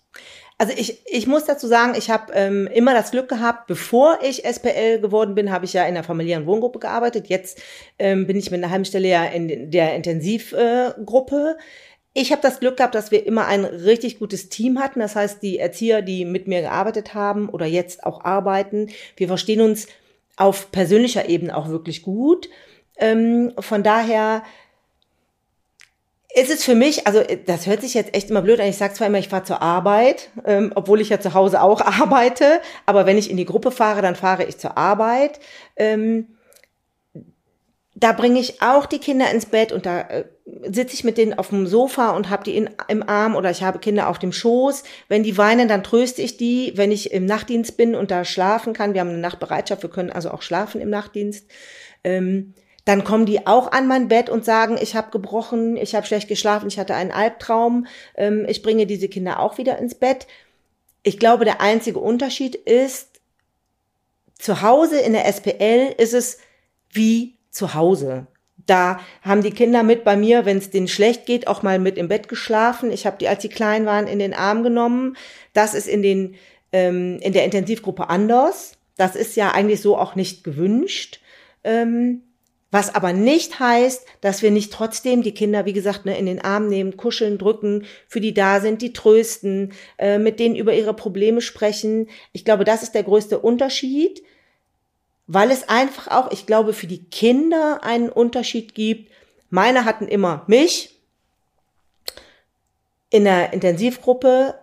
[0.59, 4.47] Also ich, ich muss dazu sagen, ich habe ähm, immer das Glück gehabt, bevor ich
[4.47, 7.29] SPL geworden bin, habe ich ja in der familiären Wohngruppe gearbeitet.
[7.29, 7.61] Jetzt
[7.99, 11.57] ähm, bin ich mit einer halben Stelle ja in der Intensivgruppe.
[11.59, 11.63] Äh,
[12.17, 15.01] ich habe das Glück gehabt, dass wir immer ein richtig gutes Team hatten.
[15.01, 19.61] Das heißt, die Erzieher, die mit mir gearbeitet haben oder jetzt auch arbeiten, wir verstehen
[19.61, 19.87] uns
[20.37, 22.49] auf persönlicher Ebene auch wirklich gut.
[22.97, 24.43] Ähm, von daher
[26.35, 28.67] ist es für mich, also das hört sich jetzt echt immer blöd an.
[28.67, 31.81] Ich sage zwar immer, ich fahre zur Arbeit, ähm, obwohl ich ja zu Hause auch
[32.01, 32.63] arbeite.
[32.87, 35.39] Aber wenn ich in die Gruppe fahre, dann fahre ich zur Arbeit.
[35.77, 36.29] Ähm,
[37.99, 40.25] da bringe ich auch die Kinder ins Bett und da äh,
[40.71, 43.63] sitze ich mit denen auf dem Sofa und habe die in, im Arm oder ich
[43.63, 44.85] habe Kinder auf dem Schoß.
[45.09, 46.75] Wenn die weinen, dann tröste ich die.
[46.77, 50.11] Wenn ich im Nachtdienst bin und da schlafen kann, wir haben eine Nachtbereitschaft, wir können
[50.11, 51.47] also auch schlafen im Nachtdienst.
[52.05, 52.53] Ähm,
[52.85, 56.29] dann kommen die auch an mein Bett und sagen, ich habe gebrochen, ich habe schlecht
[56.29, 57.87] geschlafen, ich hatte einen Albtraum.
[58.15, 60.27] Ähm, ich bringe diese Kinder auch wieder ins Bett.
[61.03, 63.23] Ich glaube, der einzige Unterschied ist,
[64.39, 66.39] zu Hause in der SPL ist es
[66.91, 68.27] wie zu Hause.
[68.67, 71.99] Da haben die Kinder mit bei mir, wenn es denen schlecht geht, auch mal mit
[71.99, 72.91] im Bett geschlafen.
[72.91, 75.17] Ich habe die, als sie klein waren, in den Arm genommen.
[75.53, 76.35] Das ist in den
[76.73, 78.73] ähm, in der Intensivgruppe anders.
[78.97, 81.21] Das ist ja eigentlich so auch nicht gewünscht.
[81.65, 82.23] Ähm,
[82.73, 86.41] was aber nicht heißt, dass wir nicht trotzdem die Kinder, wie gesagt, ne, in den
[86.41, 90.95] Arm nehmen, kuscheln, drücken, für die da sind, die trösten, äh, mit denen über ihre
[90.95, 92.09] Probleme sprechen.
[92.33, 94.23] Ich glaube, das ist der größte Unterschied,
[95.27, 99.11] weil es einfach auch, ich glaube, für die Kinder einen Unterschied gibt.
[99.51, 101.01] Meine hatten immer mich.
[103.11, 104.55] In der Intensivgruppe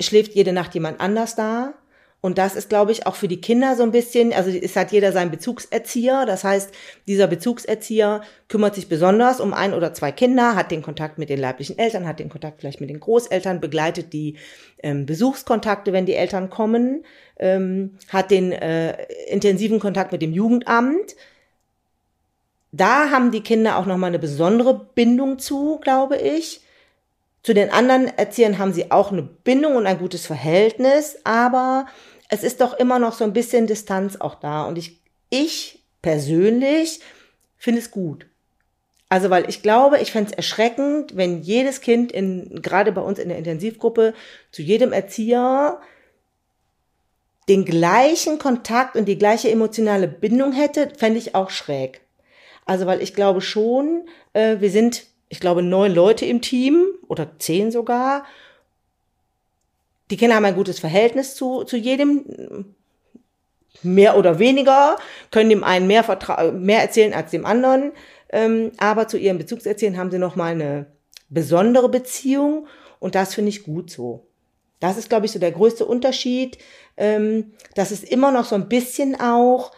[0.00, 1.74] schläft jede Nacht jemand anders da.
[2.22, 4.92] Und das ist, glaube ich, auch für die Kinder so ein bisschen, also es hat
[4.92, 6.26] jeder seinen Bezugserzieher.
[6.26, 6.70] Das heißt,
[7.06, 11.40] dieser Bezugserzieher kümmert sich besonders um ein oder zwei Kinder, hat den Kontakt mit den
[11.40, 14.36] leiblichen Eltern, hat den Kontakt vielleicht mit den Großeltern, begleitet die
[14.82, 17.06] ähm, Besuchskontakte, wenn die Eltern kommen,
[17.38, 21.16] ähm, hat den äh, intensiven Kontakt mit dem Jugendamt.
[22.70, 26.60] Da haben die Kinder auch nochmal eine besondere Bindung zu, glaube ich.
[27.42, 31.86] Zu den anderen Erziehern haben sie auch eine Bindung und ein gutes Verhältnis, aber
[32.28, 34.64] es ist doch immer noch so ein bisschen Distanz auch da.
[34.64, 37.00] Und ich, ich persönlich
[37.56, 38.26] finde es gut.
[39.08, 43.18] Also, weil ich glaube, ich fände es erschreckend, wenn jedes Kind in, gerade bei uns
[43.18, 44.14] in der Intensivgruppe,
[44.52, 45.80] zu jedem Erzieher
[47.48, 52.02] den gleichen Kontakt und die gleiche emotionale Bindung hätte, fände ich auch schräg.
[52.66, 57.38] Also, weil ich glaube schon, äh, wir sind, ich glaube, neun Leute im Team oder
[57.38, 58.24] zehn sogar.
[60.10, 62.74] Die Kinder haben ein gutes Verhältnis zu, zu jedem,
[63.82, 64.96] mehr oder weniger,
[65.30, 67.92] können dem einen mehr, vertra mehr erzählen als dem anderen,
[68.30, 70.86] ähm, aber zu ihren Bezugserzählen haben sie nochmal eine
[71.28, 72.66] besondere Beziehung.
[72.98, 74.26] Und das finde ich gut so.
[74.80, 76.58] Das ist, glaube ich, so der größte Unterschied,
[76.96, 79.72] ähm, dass es immer noch so ein bisschen auch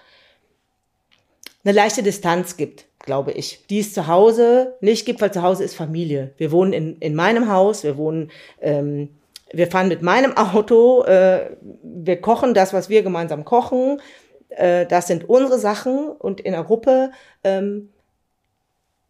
[1.65, 5.65] eine leichte Distanz gibt, glaube ich, die es zu Hause nicht gibt, weil zu Hause
[5.65, 6.33] ist Familie.
[6.37, 8.31] Wir wohnen in, in meinem Haus, wir wohnen
[8.61, 9.09] ähm,
[9.53, 11.51] wir fahren mit meinem Auto, äh,
[11.83, 14.01] wir kochen das, was wir gemeinsam kochen.
[14.49, 17.13] Äh, das sind unsere Sachen und in der Gruppe
[17.45, 17.91] ähm,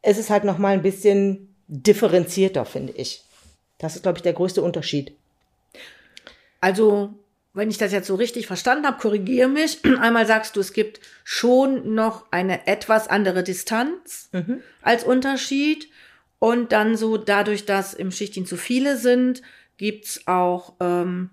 [0.03, 3.22] ist es halt noch mal ein bisschen differenzierter, finde ich.
[3.78, 5.16] Das ist, glaube ich, der größte Unterschied.
[6.61, 7.11] Also,
[7.55, 9.81] wenn ich das jetzt so richtig verstanden habe, korrigiere mich.
[10.01, 14.61] Einmal sagst du, es gibt schon noch eine etwas andere Distanz mhm.
[14.81, 15.89] als Unterschied.
[16.39, 19.43] Und dann so dadurch, dass im Schichtdienst zu viele sind,
[19.77, 21.31] gibt's auch, ähm,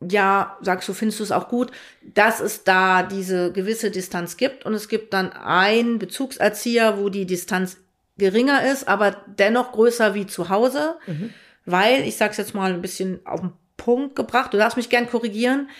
[0.00, 1.72] ja, sagst du, findest du es auch gut,
[2.02, 7.24] dass es da diese gewisse Distanz gibt und es gibt dann einen Bezugserzieher, wo die
[7.24, 7.78] Distanz
[8.18, 11.32] geringer ist, aber dennoch größer wie zu Hause, mhm.
[11.64, 15.08] weil, ich sag's jetzt mal ein bisschen auf den Punkt gebracht, du darfst mich gern
[15.08, 15.70] korrigieren,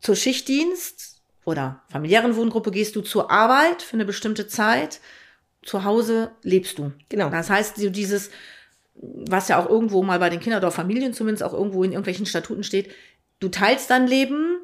[0.00, 5.00] zur Schichtdienst oder familiären Wohngruppe gehst du zur Arbeit für eine bestimmte Zeit,
[5.62, 6.92] zu Hause lebst du.
[7.10, 7.28] Genau.
[7.28, 8.30] Das heißt, dieses
[8.98, 12.90] was ja auch irgendwo mal bei den Kinderdorffamilien zumindest auch irgendwo in irgendwelchen Statuten steht,
[13.40, 14.58] du teilst dein Leben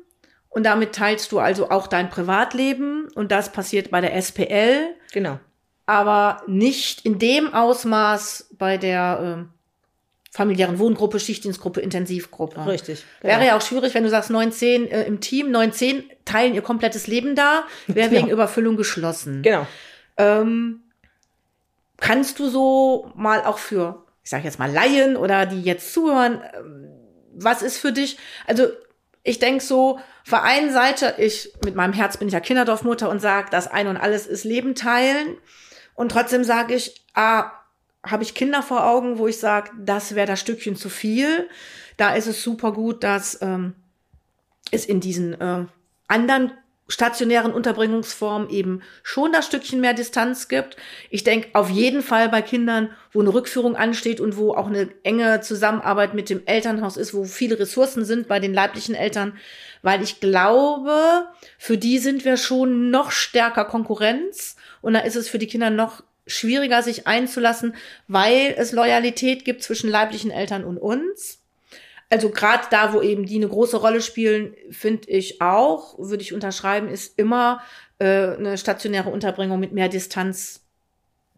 [0.48, 4.94] und damit teilst du also auch dein Privatleben und das passiert bei der SPL.
[5.12, 5.38] Genau.
[5.86, 9.61] Aber nicht in dem Ausmaß bei der äh,
[10.32, 12.66] familiären Wohngruppe, Schichtdienstgruppe, Intensivgruppe.
[12.66, 13.04] Richtig.
[13.20, 13.46] Wäre genau.
[13.52, 17.36] ja auch schwierig, wenn du sagst, 19 äh, im Team, 19 teilen ihr komplettes Leben
[17.36, 18.22] da, wäre Genau.
[18.22, 19.42] wegen Überfüllung geschlossen.
[19.42, 19.66] Genau.
[20.16, 20.80] Ähm,
[21.98, 26.40] kannst du so mal auch für, ich sage jetzt mal Laien oder die jetzt zuhören,
[26.56, 26.88] ähm,
[27.34, 28.16] was ist für dich?
[28.46, 28.68] Also
[29.24, 33.10] ich denk so, auf der einen Seite, ich mit meinem Herz bin ich ja Kinderdorfmutter
[33.10, 35.36] und sage, das ein und alles ist Leben teilen.
[35.94, 37.50] Und trotzdem sage ich, ah,
[38.04, 41.48] habe ich Kinder vor Augen, wo ich sage, das wäre das Stückchen zu viel.
[41.96, 43.74] Da ist es super gut, dass ähm,
[44.70, 45.66] es in diesen äh,
[46.08, 46.52] anderen
[46.88, 50.76] stationären Unterbringungsformen eben schon das Stückchen mehr Distanz gibt.
[51.10, 54.88] Ich denke auf jeden Fall bei Kindern, wo eine Rückführung ansteht und wo auch eine
[55.02, 59.38] enge Zusammenarbeit mit dem Elternhaus ist, wo viele Ressourcen sind bei den leiblichen Eltern,
[59.80, 65.28] weil ich glaube, für die sind wir schon noch stärker Konkurrenz und da ist es
[65.28, 67.74] für die Kinder noch schwieriger, sich einzulassen,
[68.08, 71.40] weil es Loyalität gibt zwischen leiblichen Eltern und uns.
[72.10, 76.34] Also gerade da, wo eben die eine große Rolle spielen, finde ich auch, würde ich
[76.34, 77.62] unterschreiben, ist immer
[77.98, 80.60] äh, eine stationäre Unterbringung mit mehr Distanz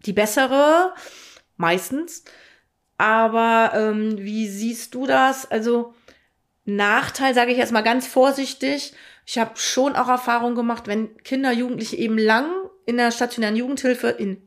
[0.04, 0.92] die bessere,
[1.56, 2.24] meistens.
[2.98, 5.50] Aber ähm, wie siehst du das?
[5.50, 5.94] Also
[6.64, 8.94] Nachteil sage ich jetzt mal ganz vorsichtig.
[9.26, 12.50] Ich habe schon auch Erfahrung gemacht, wenn Kinder, Jugendliche eben lang
[12.86, 14.42] in der stationären Jugendhilfe in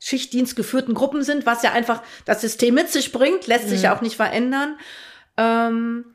[0.00, 3.94] Schichtdienst geführten Gruppen sind, was ja einfach das System mit sich bringt, lässt sich ja
[3.94, 4.76] auch nicht verändern,
[5.36, 6.06] ähm,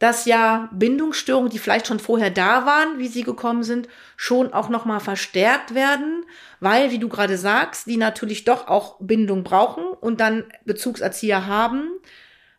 [0.00, 4.68] dass ja Bindungsstörungen, die vielleicht schon vorher da waren, wie sie gekommen sind, schon auch
[4.68, 6.24] noch mal verstärkt werden,
[6.60, 11.88] weil, wie du gerade sagst, die natürlich doch auch Bindung brauchen und dann Bezugserzieher haben.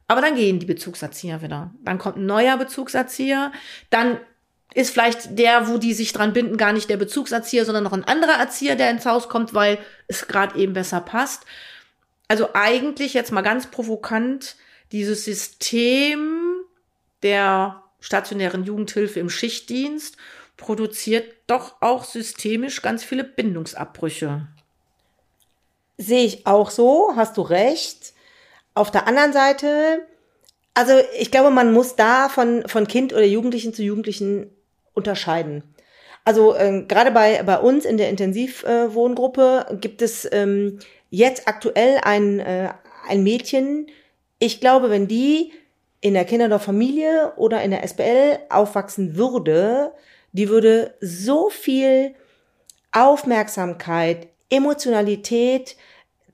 [0.07, 1.73] Aber dann gehen die Bezugserzieher wieder.
[1.83, 3.51] Dann kommt ein neuer Bezugserzieher.
[3.89, 4.19] Dann
[4.73, 8.03] ist vielleicht der, wo die sich dran binden, gar nicht der Bezugserzieher, sondern noch ein
[8.03, 11.45] anderer Erzieher, der ins Haus kommt, weil es gerade eben besser passt.
[12.27, 14.55] Also eigentlich jetzt mal ganz provokant,
[14.91, 16.61] dieses System
[17.23, 20.17] der stationären Jugendhilfe im Schichtdienst
[20.55, 24.47] produziert doch auch systemisch ganz viele Bindungsabbrüche.
[25.97, 28.13] Sehe ich auch so, hast du recht.
[28.73, 30.05] Auf der anderen Seite,
[30.73, 34.51] also ich glaube, man muss da von, von Kind oder Jugendlichen zu Jugendlichen
[34.93, 35.63] unterscheiden.
[36.25, 40.79] Also äh, gerade bei, bei uns in der Intensivwohngruppe äh, gibt es ähm,
[41.09, 42.69] jetzt aktuell ein, äh,
[43.07, 43.87] ein Mädchen,
[44.39, 45.51] ich glaube, wenn die
[46.01, 49.91] in der Kinderdorffamilie oder in der SBL aufwachsen würde,
[50.31, 52.15] die würde so viel
[52.91, 55.75] Aufmerksamkeit, Emotionalität,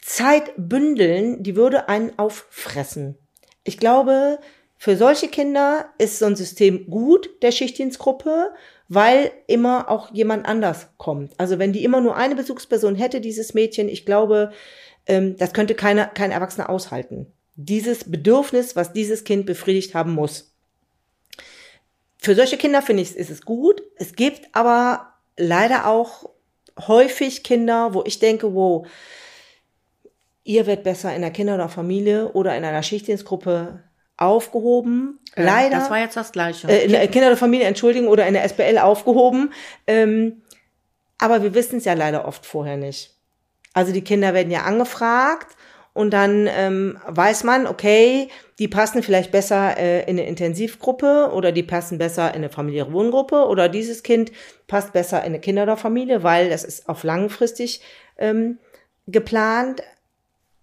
[0.02, 3.18] Zeit bündeln, die würde einen auffressen.
[3.64, 4.40] Ich glaube,
[4.78, 8.52] für solche Kinder ist so ein System gut, der Schichtdienstgruppe,
[8.88, 11.32] weil immer auch jemand anders kommt.
[11.40, 14.52] Also wenn die immer nur eine Bezugsperson hätte, dieses Mädchen, ich glaube,
[15.08, 17.28] ähm, das könnte keine, kein Erwachsener aushalten.
[17.56, 20.54] Dieses Bedürfnis, was dieses Kind befriedigt haben muss.
[22.18, 23.82] Für solche Kinder finde ich, ist es gut.
[23.96, 26.30] Es gibt aber leider auch
[26.88, 28.86] häufig Kinder, wo ich denke, wow,
[30.44, 33.85] ihr werdet besser in der Kinder- oder Familie oder in einer Schichtdienstgruppe
[34.18, 35.20] aufgehoben.
[35.36, 35.78] Äh, Leider.
[35.78, 36.68] Das war jetzt das Gleiche.
[36.68, 39.52] äh, in der Kinder- oder Familie, Entschuldigung, oder in der SBL aufgehoben.
[39.88, 40.42] Ähm,
[41.18, 43.12] aber wir wissen es ja leider oft vorher nicht.
[43.74, 45.56] Also die Kinder werden ja angefragt
[45.94, 51.52] und dann ähm, weiß man, okay, die passen vielleicht besser äh, in eine Intensivgruppe oder
[51.52, 54.32] die passen besser in eine familiäre Wohngruppe oder dieses Kind
[54.68, 57.82] passt besser in eine Kinder- oder Familie, weil das ist auf langfristig
[58.18, 58.60] ähm,
[59.08, 59.84] geplant.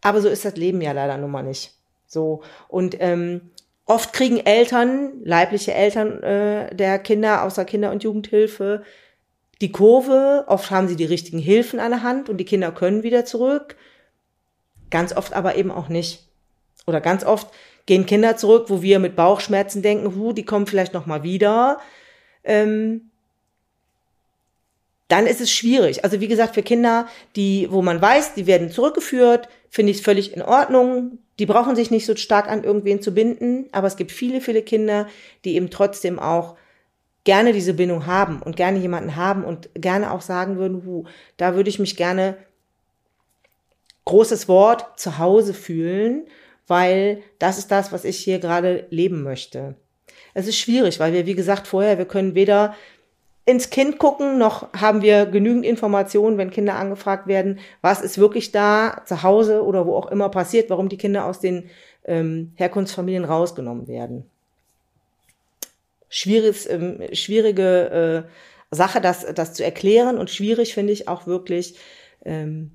[0.01, 1.73] Aber so ist das Leben ja leider nun mal nicht.
[2.13, 3.53] So und ähm,
[3.87, 8.83] oft kriegen Eltern, leibliche Eltern äh, der Kinder aus der Kinder- und Jugendhilfe
[9.63, 10.45] die Kurve.
[10.49, 13.77] Oft haben sie die richtigen Hilfen an der Hand und die Kinder können wieder zurück.
[14.91, 16.29] Ganz oft aber eben auch nicht.
[16.87, 17.49] Oder ganz oft
[17.87, 21.81] gehen Kinder zurück, wo wir mit Bauchschmerzen denken, hu, die kommen vielleicht noch mal wieder.
[22.45, 23.11] Ähm,
[25.09, 26.05] dann ist es schwierig.
[26.05, 27.07] Also wie gesagt, für Kinder,
[27.37, 31.19] die, wo man weiß, die werden zurückgeführt, finde ich es völlig in Ordnung.
[31.39, 34.63] Die brauchen sich nicht so stark an irgendwen zu binden, aber es gibt viele, viele
[34.63, 35.09] Kinder,
[35.45, 36.57] die eben trotzdem auch
[37.25, 41.05] gerne diese Bindung haben und gerne jemanden haben und gerne auch sagen würden, hu,
[41.37, 42.37] da würde ich mich gerne
[44.05, 46.27] großes Wort zu Hause fühlen,
[46.67, 49.77] weil das ist das, was ich hier gerade leben möchte.
[50.35, 52.75] Es ist schwierig, weil wir, wie gesagt, vorher, wir können weder
[53.45, 58.53] ins Kind gucken, noch haben wir genügend Informationen, wenn Kinder angefragt werden, was ist wirklich
[58.53, 61.69] da zu Hause oder wo auch immer passiert, warum die Kinder aus den
[62.05, 64.25] ähm, Herkunftsfamilien rausgenommen werden.
[66.09, 71.77] Schwieriges, ähm, schwierige äh, Sache, das, das zu erklären und schwierig finde ich auch wirklich,
[72.25, 72.71] ähm,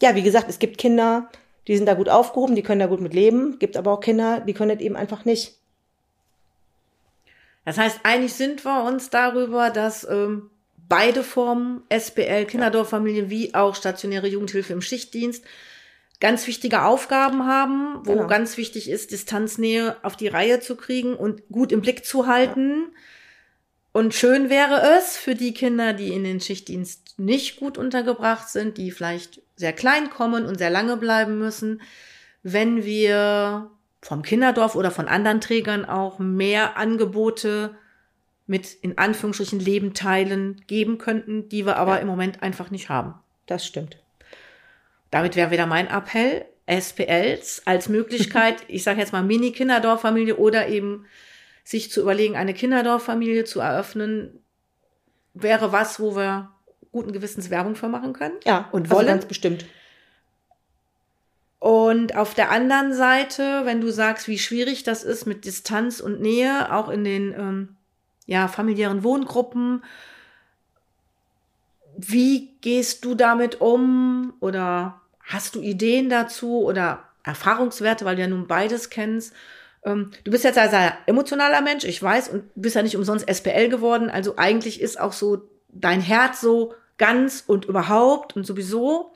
[0.00, 1.28] ja, wie gesagt, es gibt Kinder,
[1.68, 4.40] die sind da gut aufgehoben, die können da gut mit leben, gibt aber auch Kinder,
[4.40, 5.56] die können das eben einfach nicht.
[7.66, 10.50] Das heißt, eigentlich sind wir uns darüber, dass ähm,
[10.88, 15.44] beide Formen, SPL, Kinderdorffamilie, wie auch stationäre Jugendhilfe im Schichtdienst,
[16.20, 18.28] ganz wichtige Aufgaben haben, wo genau.
[18.28, 22.70] ganz wichtig ist, Distanznähe auf die Reihe zu kriegen und gut im Blick zu halten.
[22.70, 23.00] Ja.
[23.92, 28.78] Und schön wäre es für die Kinder, die in den Schichtdienst nicht gut untergebracht sind,
[28.78, 31.82] die vielleicht sehr klein kommen und sehr lange bleiben müssen,
[32.44, 33.72] wenn wir
[34.06, 37.74] vom Kinderdorf oder von anderen Trägern auch mehr Angebote
[38.46, 42.02] mit in Anführungsstrichen Leben teilen geben könnten, die wir aber ja.
[42.02, 43.14] im Moment einfach nicht haben.
[43.46, 43.98] Das stimmt.
[45.10, 51.06] Damit wäre wieder mein Appell, SPLs als Möglichkeit, ich sage jetzt mal Mini-Kinderdorffamilie oder eben
[51.64, 54.38] sich zu überlegen, eine Kinderdorffamilie zu eröffnen,
[55.34, 56.52] wäre was, wo wir
[56.92, 58.36] guten Gewissens Werbung für machen können.
[58.44, 59.00] Ja, und wollen.
[59.00, 59.66] Also ganz bestimmt.
[61.58, 66.20] Und auf der anderen Seite, wenn du sagst, wie schwierig das ist mit Distanz und
[66.20, 67.76] Nähe, auch in den ähm,
[68.26, 69.82] ja, familiären Wohngruppen,
[71.96, 74.34] wie gehst du damit um?
[74.40, 79.32] Oder hast du Ideen dazu oder Erfahrungswerte, weil du ja nun beides kennst?
[79.82, 83.28] Ähm, du bist jetzt ein sehr emotionaler Mensch, ich weiß, und bist ja nicht umsonst
[83.28, 84.10] SPL geworden.
[84.10, 89.12] Also eigentlich ist auch so dein Herz so ganz und überhaupt und sowieso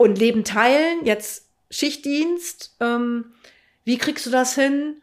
[0.00, 2.74] und Leben teilen, jetzt Schichtdienst.
[2.80, 3.34] Ähm,
[3.84, 5.02] wie kriegst du das hin,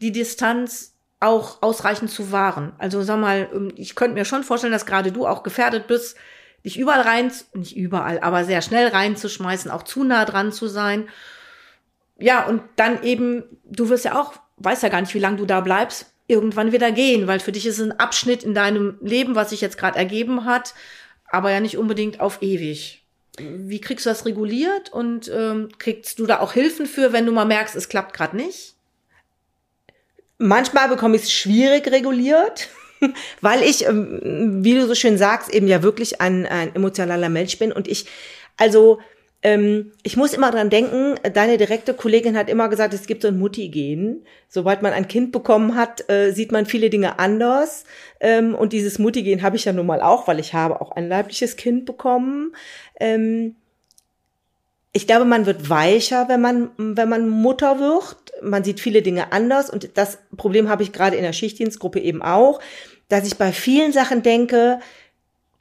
[0.00, 2.72] die Distanz auch ausreichend zu wahren?
[2.78, 6.16] Also sag mal, ähm, ich könnte mir schon vorstellen, dass gerade du auch gefährdet bist,
[6.64, 11.08] dich überall rein, nicht überall, aber sehr schnell reinzuschmeißen, auch zu nah dran zu sein.
[12.16, 15.46] Ja, und dann eben, du wirst ja auch, weißt ja gar nicht, wie lange du
[15.46, 19.50] da bleibst, irgendwann wieder gehen, weil für dich ist ein Abschnitt in deinem Leben, was
[19.50, 20.72] sich jetzt gerade ergeben hat,
[21.28, 23.02] aber ja nicht unbedingt auf ewig.
[23.38, 27.32] Wie kriegst du das reguliert und ähm, kriegst du da auch Hilfen für, wenn du
[27.32, 28.74] mal merkst, es klappt gerade nicht?
[30.38, 32.68] Manchmal bekomme ich es schwierig reguliert,
[33.40, 37.58] weil ich, ähm, wie du so schön sagst, eben ja wirklich ein, ein emotionaler Mensch
[37.58, 38.06] bin und ich,
[38.56, 38.98] also
[39.46, 43.28] ähm, ich muss immer dran denken, deine direkte Kollegin hat immer gesagt, es gibt so
[43.28, 44.24] ein Mutti-Gen.
[44.48, 47.84] Sobald man ein Kind bekommen hat, äh, sieht man viele Dinge anders.
[48.18, 51.08] Ähm, und dieses Mutti-Gen habe ich ja nun mal auch, weil ich habe auch ein
[51.08, 52.56] leibliches Kind bekommen.
[53.00, 53.56] Ähm,
[54.92, 58.16] ich glaube, man wird weicher, wenn man, wenn man Mutter wird.
[58.42, 59.68] Man sieht viele Dinge anders.
[59.68, 62.60] Und das Problem habe ich gerade in der Schichtdienstgruppe eben auch,
[63.08, 64.80] dass ich bei vielen Sachen denke,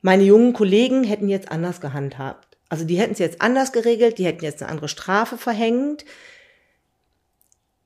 [0.01, 2.57] meine jungen Kollegen hätten jetzt anders gehandhabt.
[2.69, 6.05] Also die hätten es jetzt anders geregelt, die hätten jetzt eine andere Strafe verhängt.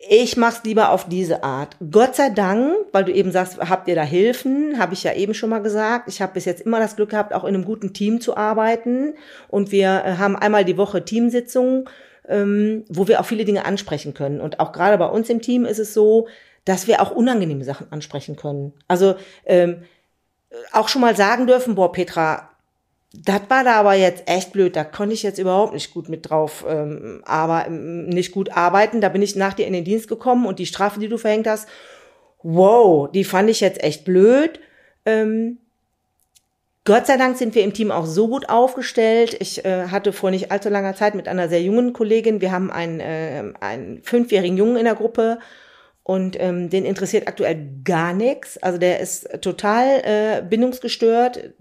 [0.02, 1.76] Ich mach's lieber auf diese Art.
[1.92, 5.34] Gott sei Dank, weil du eben sagst, habt ihr da Hilfen, habe ich ja eben
[5.34, 6.08] schon mal gesagt.
[6.08, 9.16] Ich habe bis jetzt immer das Glück gehabt, auch in einem guten Team zu arbeiten.
[9.50, 11.90] Und wir äh, haben einmal die Woche Teamsitzungen,
[12.30, 14.40] ähm, wo wir auch viele Dinge ansprechen können.
[14.40, 16.30] Und auch gerade bei uns im Team ist es so,
[16.64, 18.72] dass wir auch unangenehme Sachen ansprechen können.
[18.88, 19.84] Also ähm,
[20.72, 22.49] auch schon mal sagen dürfen, boah, Petra,
[23.14, 24.76] das war da aber jetzt echt blöd.
[24.76, 29.02] Da konnte ich jetzt überhaupt nicht gut mit drauf, ähm, aber nicht gut arbeiten.
[29.02, 31.48] Da bin ich nach dir in den Dienst gekommen und die Strafe, die du verhängt
[31.48, 31.68] hast,
[32.44, 34.60] wow, die fand ich jetzt echt blöd.
[35.06, 35.58] Ähm,
[36.86, 39.36] Gott sei Dank sind wir im Team auch so gut aufgestellt.
[39.40, 42.72] Ich äh, hatte vor nicht allzu langer Zeit mit einer sehr jungen Kollegin, wir haben
[42.72, 45.40] einen, äh, einen fünfjährigen Jungen in der Gruppe
[46.04, 48.58] und ähm, den interessiert aktuell gar nichts.
[48.58, 51.52] Also der ist total äh, bindungsgestört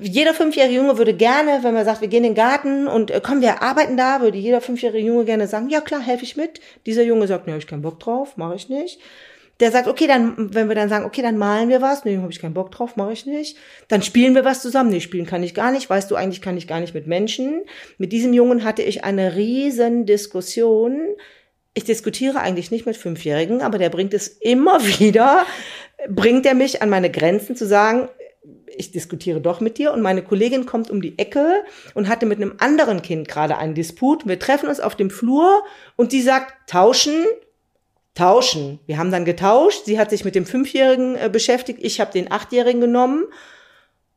[0.00, 3.20] jeder fünfjährige Junge würde gerne, wenn man sagt, wir gehen in den Garten und äh,
[3.22, 6.60] komm, wir arbeiten da, würde jeder fünfjährige Junge gerne sagen, ja klar, helfe ich mit.
[6.86, 9.00] Dieser Junge sagt, nee, hab ich keinen Bock drauf, mache ich nicht.
[9.60, 12.32] Der sagt, okay, dann, wenn wir dann sagen, okay, dann malen wir was, nee, habe
[12.32, 13.58] ich keinen Bock drauf, mache ich nicht.
[13.88, 16.56] Dann spielen wir was zusammen, nee, spielen kann ich gar nicht, weißt du, eigentlich kann
[16.56, 17.60] ich gar nicht mit Menschen.
[17.98, 21.02] Mit diesem Jungen hatte ich eine riesen Diskussion.
[21.74, 25.44] Ich diskutiere eigentlich nicht mit Fünfjährigen, aber der bringt es immer wieder,
[26.08, 28.08] bringt er mich an meine Grenzen zu sagen,
[28.76, 31.64] ich diskutiere doch mit dir und meine Kollegin kommt um die Ecke
[31.94, 34.26] und hatte mit einem anderen Kind gerade einen Disput.
[34.26, 35.62] Wir treffen uns auf dem Flur
[35.96, 37.24] und sie sagt, tauschen,
[38.14, 38.80] tauschen.
[38.86, 39.84] Wir haben dann getauscht.
[39.84, 41.78] Sie hat sich mit dem Fünfjährigen äh, beschäftigt.
[41.82, 43.24] Ich habe den Achtjährigen genommen.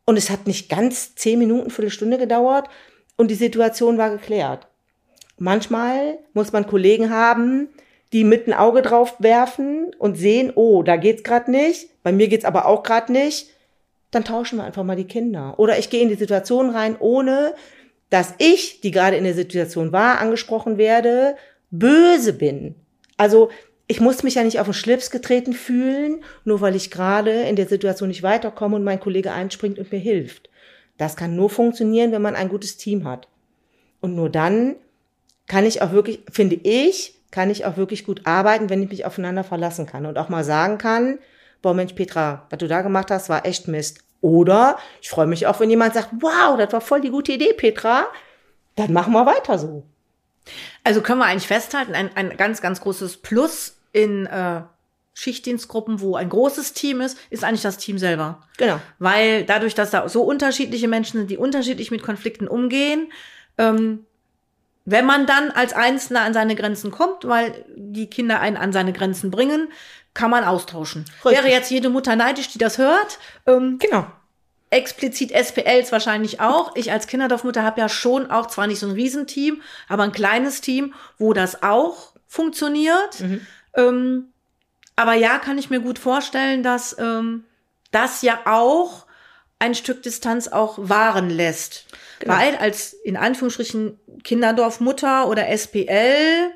[0.05, 2.69] Und es hat nicht ganz zehn Minuten, Viertelstunde gedauert
[3.17, 4.67] und die Situation war geklärt.
[5.37, 7.69] Manchmal muss man Kollegen haben,
[8.13, 12.27] die mit ein Auge drauf werfen und sehen, oh, da geht's gerade nicht, bei mir
[12.27, 13.49] geht's aber auch gerade nicht,
[14.15, 15.59] dann tauschen wir einfach mal die Kinder.
[15.59, 17.53] Oder ich gehe in die Situation rein, ohne
[18.09, 21.35] dass ich, die gerade in der Situation war, angesprochen werde,
[21.69, 22.75] böse bin.
[23.17, 23.49] Also
[23.87, 27.55] ich muss mich ja nicht auf den Schlips getreten fühlen, nur weil ich gerade in
[27.55, 30.49] der Situation nicht weiterkomme und mein Kollege einspringt und mir hilft.
[30.97, 33.27] Das kann nur funktionieren, wenn man ein gutes Team hat.
[33.99, 34.75] Und nur dann
[35.47, 39.05] kann ich auch wirklich, finde ich, kann ich auch wirklich gut arbeiten, wenn ich mich
[39.05, 41.19] aufeinander verlassen kann und auch mal sagen kann,
[41.61, 44.04] boah Mensch Petra, was du da gemacht hast, war echt Mist.
[44.21, 47.53] Oder ich freue mich auch, wenn jemand sagt, wow, das war voll die gute Idee,
[47.53, 48.05] Petra.
[48.75, 49.83] Dann machen wir weiter so.
[50.83, 54.61] Also können wir eigentlich festhalten, ein, ein ganz, ganz großes Plus in äh,
[55.13, 58.41] Schichtdienstgruppen, wo ein großes Team ist, ist eigentlich das Team selber.
[58.57, 58.79] Genau.
[58.99, 63.11] Weil dadurch, dass da so unterschiedliche Menschen sind, die unterschiedlich mit Konflikten umgehen,
[63.57, 64.05] ähm,
[64.83, 68.93] wenn man dann als Einzelner an seine Grenzen kommt, weil die Kinder einen an seine
[68.93, 69.69] Grenzen bringen,
[70.15, 71.05] kann man austauschen.
[71.23, 71.43] Richtig.
[71.43, 73.19] Wäre jetzt jede Mutter neidisch, die das hört.
[73.45, 74.07] Ähm, genau.
[74.71, 76.75] Explizit SPLs wahrscheinlich auch.
[76.75, 80.61] Ich als Kinderdorfmutter habe ja schon auch zwar nicht so ein Riesenteam, aber ein kleines
[80.61, 83.19] Team, wo das auch funktioniert.
[83.19, 83.45] Mhm.
[83.75, 84.25] Ähm,
[84.95, 87.43] aber ja, kann ich mir gut vorstellen, dass ähm,
[87.91, 89.05] das ja auch
[89.59, 91.85] ein Stück Distanz auch wahren lässt.
[92.19, 92.33] Genau.
[92.33, 96.51] Weil als in Anführungsstrichen Kinderdorfmutter oder SPL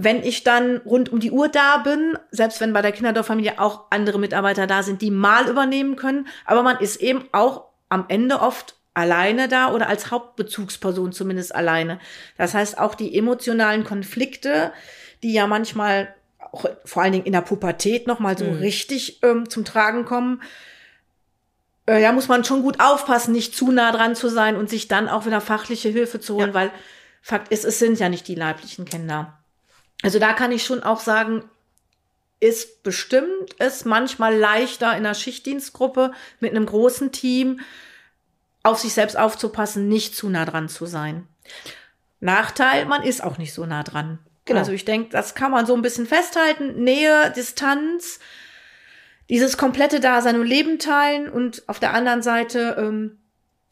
[0.00, 3.86] wenn ich dann rund um die Uhr da bin, selbst wenn bei der Kinderdorffamilie auch
[3.90, 8.40] andere Mitarbeiter da sind, die mal übernehmen können, aber man ist eben auch am Ende
[8.40, 11.98] oft alleine da oder als Hauptbezugsperson zumindest alleine.
[12.36, 14.72] Das heißt, auch die emotionalen Konflikte,
[15.24, 18.58] die ja manchmal auch vor allen Dingen in der Pubertät nochmal so mhm.
[18.58, 20.42] richtig ähm, zum Tragen kommen,
[21.88, 24.86] äh, ja, muss man schon gut aufpassen, nicht zu nah dran zu sein und sich
[24.86, 26.54] dann auch wieder fachliche Hilfe zu holen, ja.
[26.54, 26.70] weil
[27.20, 29.37] Fakt ist, es sind ja nicht die leiblichen Kinder.
[30.02, 31.44] Also da kann ich schon auch sagen,
[32.40, 37.60] ist bestimmt es manchmal leichter in einer Schichtdienstgruppe mit einem großen Team
[38.62, 41.26] auf sich selbst aufzupassen, nicht zu nah dran zu sein.
[42.20, 44.18] Nachteil, man ist auch nicht so nah dran.
[44.44, 44.60] Genau.
[44.60, 46.82] Also ich denke, das kann man so ein bisschen festhalten.
[46.82, 48.18] Nähe, Distanz,
[49.28, 53.17] dieses komplette Dasein und Leben teilen und auf der anderen Seite ähm,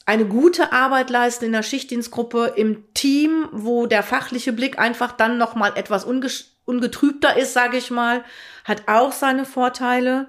[0.07, 5.37] eine gute Arbeit leisten in der Schichtdienstgruppe im Team, wo der fachliche Blick einfach dann
[5.37, 8.25] noch mal etwas ungetrübter ist, sage ich mal,
[8.65, 10.29] hat auch seine Vorteile.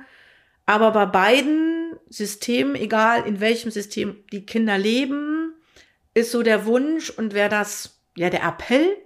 [0.66, 5.54] Aber bei beiden Systemen, egal in welchem System die Kinder leben,
[6.16, 8.98] ist so der Wunsch und wer das, ja, der Appell,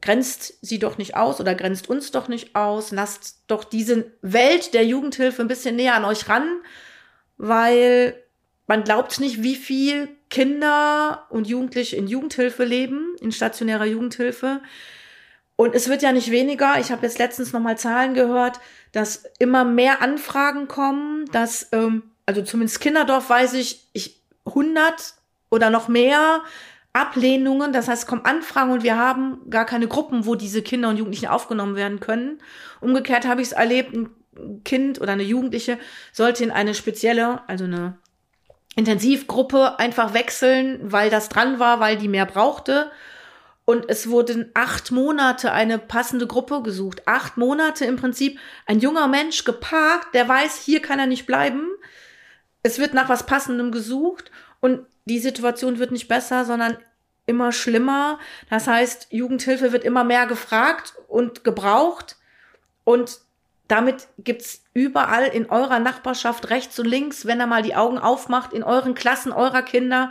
[0.00, 4.72] grenzt sie doch nicht aus oder grenzt uns doch nicht aus, lasst doch diese Welt
[4.72, 6.62] der Jugendhilfe ein bisschen näher an euch ran,
[7.36, 8.21] weil
[8.66, 14.60] man glaubt nicht, wie viel Kinder und Jugendliche in Jugendhilfe leben, in stationärer Jugendhilfe.
[15.56, 16.78] Und es wird ja nicht weniger.
[16.80, 18.60] Ich habe jetzt letztens nochmal Zahlen gehört,
[18.92, 25.14] dass immer mehr Anfragen kommen, dass, ähm, also zumindest Kinderdorf weiß ich, ich 100
[25.50, 26.42] oder noch mehr
[26.92, 27.72] Ablehnungen.
[27.72, 30.96] Das heißt, es kommen Anfragen und wir haben gar keine Gruppen, wo diese Kinder und
[30.96, 32.40] Jugendlichen aufgenommen werden können.
[32.80, 34.10] Umgekehrt habe ich es erlebt, ein
[34.64, 35.78] Kind oder eine Jugendliche
[36.12, 37.98] sollte in eine spezielle, also eine
[38.74, 42.90] Intensivgruppe einfach wechseln, weil das dran war, weil die mehr brauchte.
[43.64, 47.06] Und es wurden acht Monate eine passende Gruppe gesucht.
[47.06, 51.68] Acht Monate im Prinzip ein junger Mensch geparkt, der weiß, hier kann er nicht bleiben.
[52.62, 56.76] Es wird nach was Passendem gesucht und die Situation wird nicht besser, sondern
[57.26, 58.18] immer schlimmer.
[58.50, 62.16] Das heißt, Jugendhilfe wird immer mehr gefragt und gebraucht.
[62.84, 63.20] Und
[63.68, 68.52] damit gibt's überall in eurer Nachbarschaft rechts und links, wenn er mal die Augen aufmacht,
[68.52, 70.10] in euren Klassen eurer Kinder,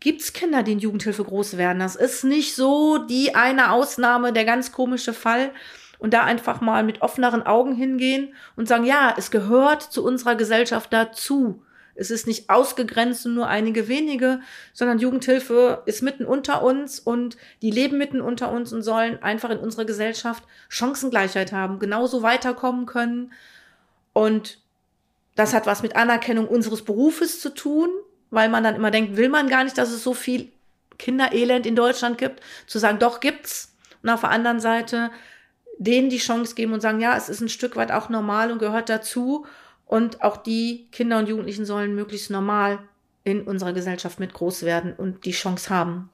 [0.00, 1.78] gibt's Kinder, die in Jugendhilfe groß werden.
[1.78, 5.50] Das ist nicht so die eine Ausnahme, der ganz komische Fall.
[5.98, 10.34] Und da einfach mal mit offeneren Augen hingehen und sagen, ja, es gehört zu unserer
[10.34, 11.62] Gesellschaft dazu.
[11.94, 14.40] Es ist nicht ausgegrenzt und nur einige wenige,
[14.72, 19.50] sondern Jugendhilfe ist mitten unter uns und die leben mitten unter uns und sollen einfach
[19.50, 23.32] in unserer Gesellschaft Chancengleichheit haben, genauso weiterkommen können.
[24.12, 24.58] Und
[25.34, 27.88] das hat was mit Anerkennung unseres Berufes zu tun,
[28.30, 30.52] weil man dann immer denkt, will man gar nicht, dass es so viel
[30.98, 33.74] Kinderelend in Deutschland gibt, zu sagen, doch gibt's.
[34.02, 35.10] Und auf der anderen Seite
[35.78, 38.58] denen die Chance geben und sagen, ja, es ist ein Stück weit auch normal und
[38.58, 39.46] gehört dazu.
[39.86, 42.78] Und auch die Kinder und Jugendlichen sollen möglichst normal
[43.24, 46.10] in unserer Gesellschaft mit groß werden und die Chance haben.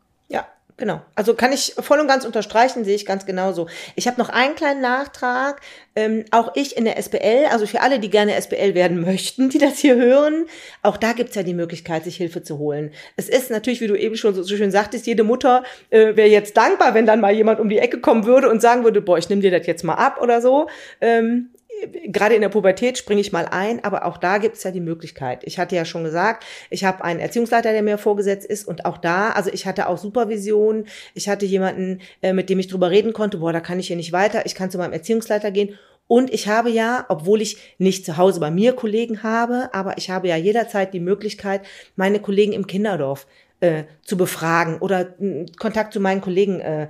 [0.78, 1.02] Genau.
[1.16, 3.66] Also kann ich voll und ganz unterstreichen, sehe ich ganz genauso.
[3.96, 5.60] Ich habe noch einen kleinen Nachtrag.
[5.96, 9.58] Ähm, auch ich in der SBL, also für alle, die gerne SBL werden möchten, die
[9.58, 10.46] das hier hören,
[10.82, 12.92] auch da gibt's ja die Möglichkeit, sich Hilfe zu holen.
[13.16, 16.28] Es ist natürlich, wie du eben schon so, so schön sagtest, jede Mutter äh, wäre
[16.28, 19.18] jetzt dankbar, wenn dann mal jemand um die Ecke kommen würde und sagen würde, boah,
[19.18, 20.68] ich nehme dir das jetzt mal ab oder so.
[21.00, 21.50] Ähm,
[22.06, 24.80] gerade in der Pubertät springe ich mal ein, aber auch da gibt es ja die
[24.80, 25.42] Möglichkeit.
[25.44, 28.98] Ich hatte ja schon gesagt, ich habe einen Erziehungsleiter, der mir vorgesetzt ist und auch
[28.98, 33.12] da, also ich hatte auch Supervision, ich hatte jemanden, äh, mit dem ich drüber reden
[33.12, 35.78] konnte, boah, da kann ich hier nicht weiter, ich kann zu meinem Erziehungsleiter gehen.
[36.06, 40.08] Und ich habe ja, obwohl ich nicht zu Hause bei mir Kollegen habe, aber ich
[40.08, 41.60] habe ja jederzeit die Möglichkeit,
[41.96, 43.26] meine Kollegen im Kinderdorf
[43.60, 46.88] äh, zu befragen oder äh, Kontakt zu meinen Kollegen äh,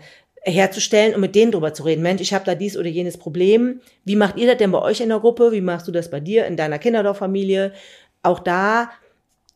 [0.51, 2.03] herzustellen und mit denen drüber zu reden.
[2.03, 3.80] Mensch, ich habe da dies oder jenes Problem.
[4.05, 5.53] Wie macht ihr das denn bei euch in der Gruppe?
[5.53, 7.72] Wie machst du das bei dir in deiner Kinderdorffamilie?
[8.22, 8.90] Auch da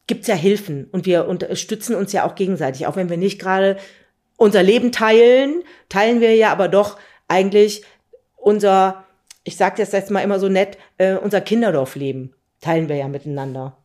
[0.06, 2.86] gibt's ja Hilfen und wir unterstützen uns ja auch gegenseitig.
[2.86, 3.76] Auch wenn wir nicht gerade
[4.36, 7.82] unser Leben teilen, teilen wir ja aber doch eigentlich
[8.36, 9.04] unser,
[9.44, 13.76] ich sage das jetzt mal immer so nett, äh, unser Kinderdorfleben teilen wir ja miteinander.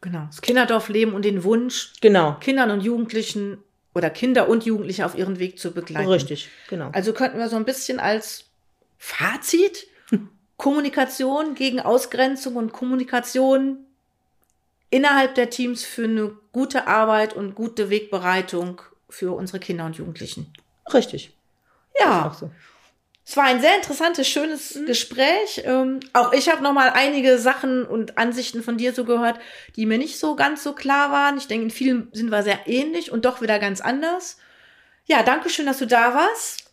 [0.00, 0.26] Genau.
[0.26, 2.36] Das Kinderdorfleben und den Wunsch, Genau.
[2.40, 3.58] Kindern und Jugendlichen
[3.94, 6.08] oder Kinder und Jugendliche auf ihren Weg zu begleiten.
[6.08, 6.90] Richtig, genau.
[6.92, 8.44] Also könnten wir so ein bisschen als
[8.98, 9.86] Fazit
[10.56, 13.78] Kommunikation gegen Ausgrenzung und Kommunikation
[14.90, 20.52] innerhalb der Teams für eine gute Arbeit und gute Wegbereitung für unsere Kinder und Jugendlichen.
[20.92, 21.32] Richtig.
[21.98, 22.50] Ja, Auch so.
[23.24, 25.62] Es war ein sehr interessantes, schönes Gespräch.
[25.64, 29.38] Ähm, auch ich habe noch mal einige Sachen und Ansichten von dir so gehört,
[29.76, 31.38] die mir nicht so ganz so klar waren.
[31.38, 34.38] Ich denke, in vielen sind wir sehr ähnlich und doch wieder ganz anders.
[35.04, 36.72] Ja, danke schön, dass du da warst.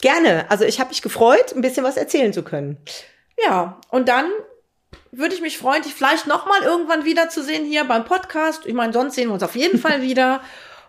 [0.00, 0.50] Gerne.
[0.50, 2.78] Also ich habe mich gefreut, ein bisschen was erzählen zu können.
[3.44, 4.30] Ja, und dann
[5.10, 8.64] würde ich mich freuen, dich vielleicht noch mal irgendwann wiederzusehen hier beim Podcast.
[8.64, 10.40] Ich meine, sonst sehen wir uns auf jeden Fall wieder.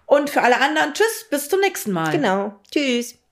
[0.06, 2.12] Und für alle anderen, tschüss, bis zum nächsten Mal.
[2.12, 2.60] Genau.
[2.72, 3.23] Tschüss.